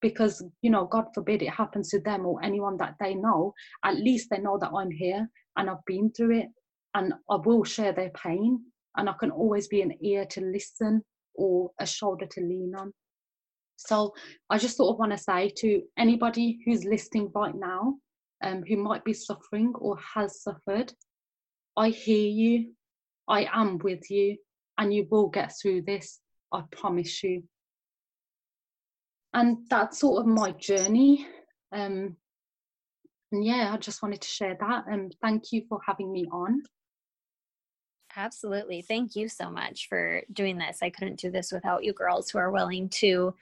because 0.03 0.45
you 0.61 0.71
know 0.71 0.85
god 0.85 1.07
forbid 1.14 1.40
it 1.40 1.49
happens 1.49 1.88
to 1.88 2.01
them 2.01 2.27
or 2.27 2.42
anyone 2.42 2.77
that 2.77 2.95
they 3.01 3.14
know 3.14 3.55
at 3.85 3.97
least 3.97 4.29
they 4.29 4.38
know 4.38 4.59
that 4.61 4.71
i'm 4.77 4.90
here 4.90 5.27
and 5.57 5.71
i've 5.71 5.85
been 5.87 6.11
through 6.12 6.37
it 6.40 6.47
and 6.95 7.14
i 7.31 7.37
will 7.37 7.64
share 7.64 7.92
their 7.92 8.11
pain 8.11 8.61
and 8.97 9.09
i 9.09 9.14
can 9.18 9.31
always 9.31 9.68
be 9.68 9.81
an 9.81 9.92
ear 10.03 10.27
to 10.27 10.42
listen 10.42 11.01
or 11.35 11.71
a 11.81 11.87
shoulder 11.87 12.27
to 12.27 12.40
lean 12.40 12.75
on 12.77 12.92
so 13.77 14.12
i 14.51 14.59
just 14.59 14.77
sort 14.77 14.92
of 14.92 14.99
want 14.99 15.12
to 15.12 15.18
say 15.18 15.51
to 15.57 15.81
anybody 15.97 16.59
who's 16.66 16.85
listening 16.85 17.31
right 17.35 17.55
now 17.55 17.95
um, 18.45 18.62
who 18.68 18.77
might 18.77 19.05
be 19.05 19.12
suffering 19.12 19.73
or 19.77 19.97
has 20.14 20.42
suffered 20.42 20.92
i 21.76 21.88
hear 21.88 22.28
you 22.28 22.72
i 23.28 23.48
am 23.52 23.78
with 23.78 24.11
you 24.11 24.37
and 24.78 24.92
you 24.92 25.06
will 25.11 25.28
get 25.28 25.52
through 25.61 25.82
this 25.82 26.20
i 26.52 26.62
promise 26.70 27.22
you 27.22 27.42
and 29.35 29.58
that's 29.70 30.00
sort 30.00 30.20
of 30.20 30.26
my 30.26 30.50
journey 30.52 31.26
um, 31.72 32.16
and 33.32 33.44
yeah 33.44 33.70
i 33.72 33.76
just 33.76 34.02
wanted 34.02 34.20
to 34.20 34.28
share 34.28 34.56
that 34.61 34.85
and 34.88 35.14
thank 35.22 35.52
you 35.52 35.64
for 35.68 35.80
having 35.87 36.12
me 36.12 36.26
on 36.32 36.62
Absolutely. 38.16 38.82
Thank 38.82 39.16
you 39.16 39.28
so 39.28 39.50
much 39.50 39.88
for 39.88 40.22
doing 40.32 40.58
this. 40.58 40.80
I 40.82 40.90
couldn't 40.90 41.18
do 41.18 41.30
this 41.30 41.50
without 41.50 41.82
you 41.82 41.92
girls 41.92 42.28
who 42.28 42.38
are 42.38 42.50
willing 42.50 42.88
to 42.90 43.35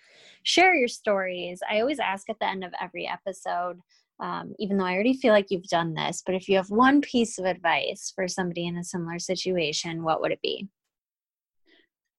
share 0.44 0.74
your 0.74 0.88
stories. 0.88 1.60
I 1.68 1.80
always 1.80 1.98
ask 1.98 2.30
at 2.30 2.38
the 2.38 2.46
end 2.46 2.62
of 2.62 2.72
every 2.80 3.06
episode, 3.08 3.80
um, 4.20 4.54
even 4.58 4.76
though 4.76 4.84
I 4.84 4.94
already 4.94 5.14
feel 5.14 5.32
like 5.32 5.46
you've 5.50 5.64
done 5.64 5.94
this, 5.94 6.22
but 6.24 6.34
if 6.34 6.48
you 6.48 6.56
have 6.56 6.70
one 6.70 7.00
piece 7.00 7.38
of 7.38 7.44
advice 7.44 8.12
for 8.14 8.28
somebody 8.28 8.66
in 8.66 8.76
a 8.76 8.84
similar 8.84 9.18
situation, 9.18 10.02
what 10.02 10.20
would 10.20 10.32
it 10.32 10.42
be? 10.42 10.68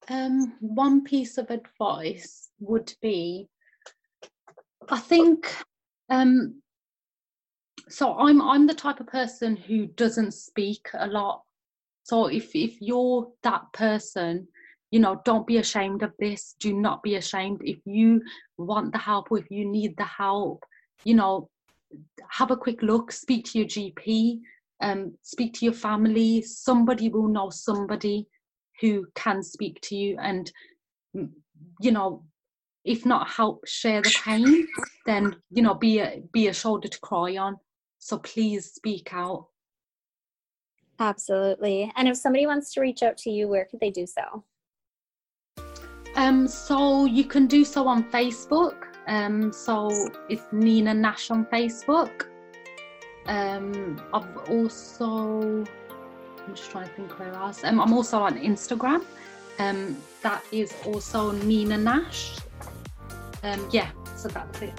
Um, 0.10 0.56
one 0.60 1.04
piece 1.04 1.38
of 1.38 1.50
advice 1.52 2.50
would 2.60 2.94
be 3.02 3.48
I 4.90 5.00
think 5.00 5.54
um, 6.10 6.62
so 7.90 8.18
I'm 8.18 8.42
I'm 8.42 8.68
the 8.68 8.74
type 8.74 9.00
of 9.00 9.08
person 9.08 9.56
who 9.56 9.88
doesn't 9.88 10.34
speak 10.34 10.88
a 10.94 11.08
lot. 11.08 11.44
So 12.04 12.28
if 12.28 12.56
if 12.56 12.82
you're 12.82 13.32
that 13.44 13.72
person, 13.74 14.48
you 14.92 15.00
know, 15.00 15.22
don't 15.24 15.48
be 15.48 15.58
ashamed 15.58 16.04
of 16.04 16.14
this. 16.20 16.56
Do 16.60 16.74
not 16.74 17.04
be 17.04 17.16
ashamed. 17.16 17.62
If 17.64 17.80
you 17.86 18.22
want 18.58 18.92
the 18.92 18.98
help 18.98 19.32
or 19.32 19.40
if 19.40 19.50
you 19.50 19.66
need 19.66 19.96
the 19.98 20.04
help, 20.06 20.64
you 21.06 21.16
know, 21.16 21.50
have 22.30 22.52
a 22.52 22.58
quick 22.58 22.82
look, 22.82 23.12
speak 23.12 23.46
to 23.46 23.60
your 23.60 23.68
GP, 23.68 24.40
um, 24.82 25.14
speak 25.22 25.54
to 25.56 25.66
your 25.66 25.74
family. 25.74 26.42
Somebody 26.42 27.10
will 27.10 27.28
know 27.28 27.50
somebody 27.50 28.28
who 28.82 29.06
can 29.16 29.44
speak 29.44 29.80
to 29.82 29.96
you 29.96 30.18
and 30.20 30.52
you 31.80 31.92
know 31.92 32.24
if 32.84 33.06
not 33.06 33.30
help 33.30 33.66
share 33.68 34.02
the 34.02 34.16
pain 34.24 34.68
then 35.06 35.36
you 35.52 35.62
know 35.62 35.76
be 35.76 36.00
a 36.00 36.22
be 36.34 36.48
a 36.48 36.54
shoulder 36.54 36.88
to 36.88 37.00
cry 37.00 37.38
on. 37.38 37.58
So 38.00 38.18
please 38.18 38.74
speak 38.74 39.14
out. 39.14 39.48
Absolutely. 41.00 41.92
And 41.96 42.08
if 42.08 42.18
somebody 42.18 42.48
wants 42.48 42.74
to 42.74 42.82
reach 42.82 43.04
out 43.04 43.18
to 43.20 43.30
you 43.30 43.48
where 43.48 43.66
could 43.66 43.80
they 43.80 43.92
do 43.92 44.08
so? 44.08 44.44
Um 46.16 46.48
so 46.48 47.06
you 47.06 47.24
can 47.24 47.46
do 47.48 47.64
so 47.64 47.88
on 47.88 48.04
facebook 48.12 48.91
um 49.12 49.52
so 49.54 49.76
it's 50.30 50.48
nina 50.52 50.94
nash 50.94 51.30
on 51.30 51.46
facebook. 51.46 52.28
Um 53.28 54.02
i've 54.14 54.38
also 54.50 55.66
i'm 56.44 56.56
just 56.56 56.72
trying 56.72 56.88
to 56.88 56.94
think 56.96 57.20
where 57.20 57.34
else. 57.34 57.64
Um, 57.64 57.80
i'm 57.80 57.94
also 57.94 58.18
on 58.20 58.38
instagram. 58.40 59.06
Um 59.60 59.98
that 60.24 60.44
is 60.52 60.74
also 60.86 61.32
nina 61.32 61.78
nash. 61.78 62.38
Um, 63.44 63.68
yeah, 63.72 63.90
so 64.16 64.28
that's 64.28 64.62
it. 64.62 64.74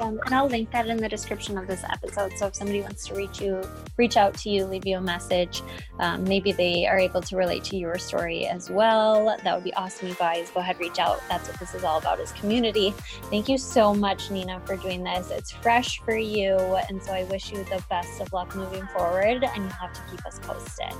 Um, 0.00 0.18
and 0.24 0.34
I'll 0.34 0.48
link 0.48 0.70
that 0.70 0.88
in 0.88 0.96
the 0.96 1.08
description 1.08 1.58
of 1.58 1.66
this 1.66 1.84
episode. 1.84 2.32
So 2.36 2.46
if 2.46 2.54
somebody 2.54 2.80
wants 2.80 3.06
to 3.08 3.14
reach 3.14 3.40
you, 3.40 3.62
reach 3.98 4.16
out 4.16 4.34
to 4.38 4.50
you, 4.50 4.64
leave 4.64 4.86
you 4.86 4.96
a 4.96 5.00
message, 5.00 5.62
um, 5.98 6.24
maybe 6.24 6.52
they 6.52 6.86
are 6.86 6.98
able 6.98 7.20
to 7.20 7.36
relate 7.36 7.64
to 7.64 7.76
your 7.76 7.98
story 7.98 8.46
as 8.46 8.70
well. 8.70 9.36
That 9.44 9.54
would 9.54 9.64
be 9.64 9.74
awesome, 9.74 10.08
you 10.08 10.14
guys. 10.14 10.50
Go 10.50 10.60
ahead, 10.60 10.80
reach 10.80 10.98
out. 10.98 11.22
That's 11.28 11.48
what 11.48 11.60
this 11.60 11.74
is 11.74 11.84
all 11.84 11.98
about 11.98 12.18
is 12.18 12.32
community. 12.32 12.92
Thank 13.24 13.48
you 13.48 13.58
so 13.58 13.94
much, 13.94 14.30
Nina, 14.30 14.60
for 14.64 14.76
doing 14.76 15.04
this. 15.04 15.30
It's 15.30 15.50
fresh 15.50 16.00
for 16.00 16.16
you. 16.16 16.56
And 16.88 17.02
so 17.02 17.12
I 17.12 17.24
wish 17.24 17.52
you 17.52 17.62
the 17.64 17.84
best 17.90 18.20
of 18.20 18.32
luck 18.32 18.56
moving 18.56 18.86
forward 18.88 19.44
and 19.44 19.56
you'll 19.56 19.68
have 19.72 19.92
to 19.92 20.00
keep 20.10 20.24
us 20.24 20.38
posted. 20.42 20.94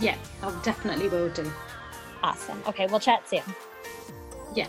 Yeah, 0.00 0.16
I 0.42 0.56
definitely 0.62 1.08
will 1.08 1.30
do. 1.30 1.50
Awesome. 2.22 2.62
Okay, 2.68 2.86
we'll 2.86 3.00
chat 3.00 3.28
soon. 3.28 3.42
Yeah. 4.54 4.68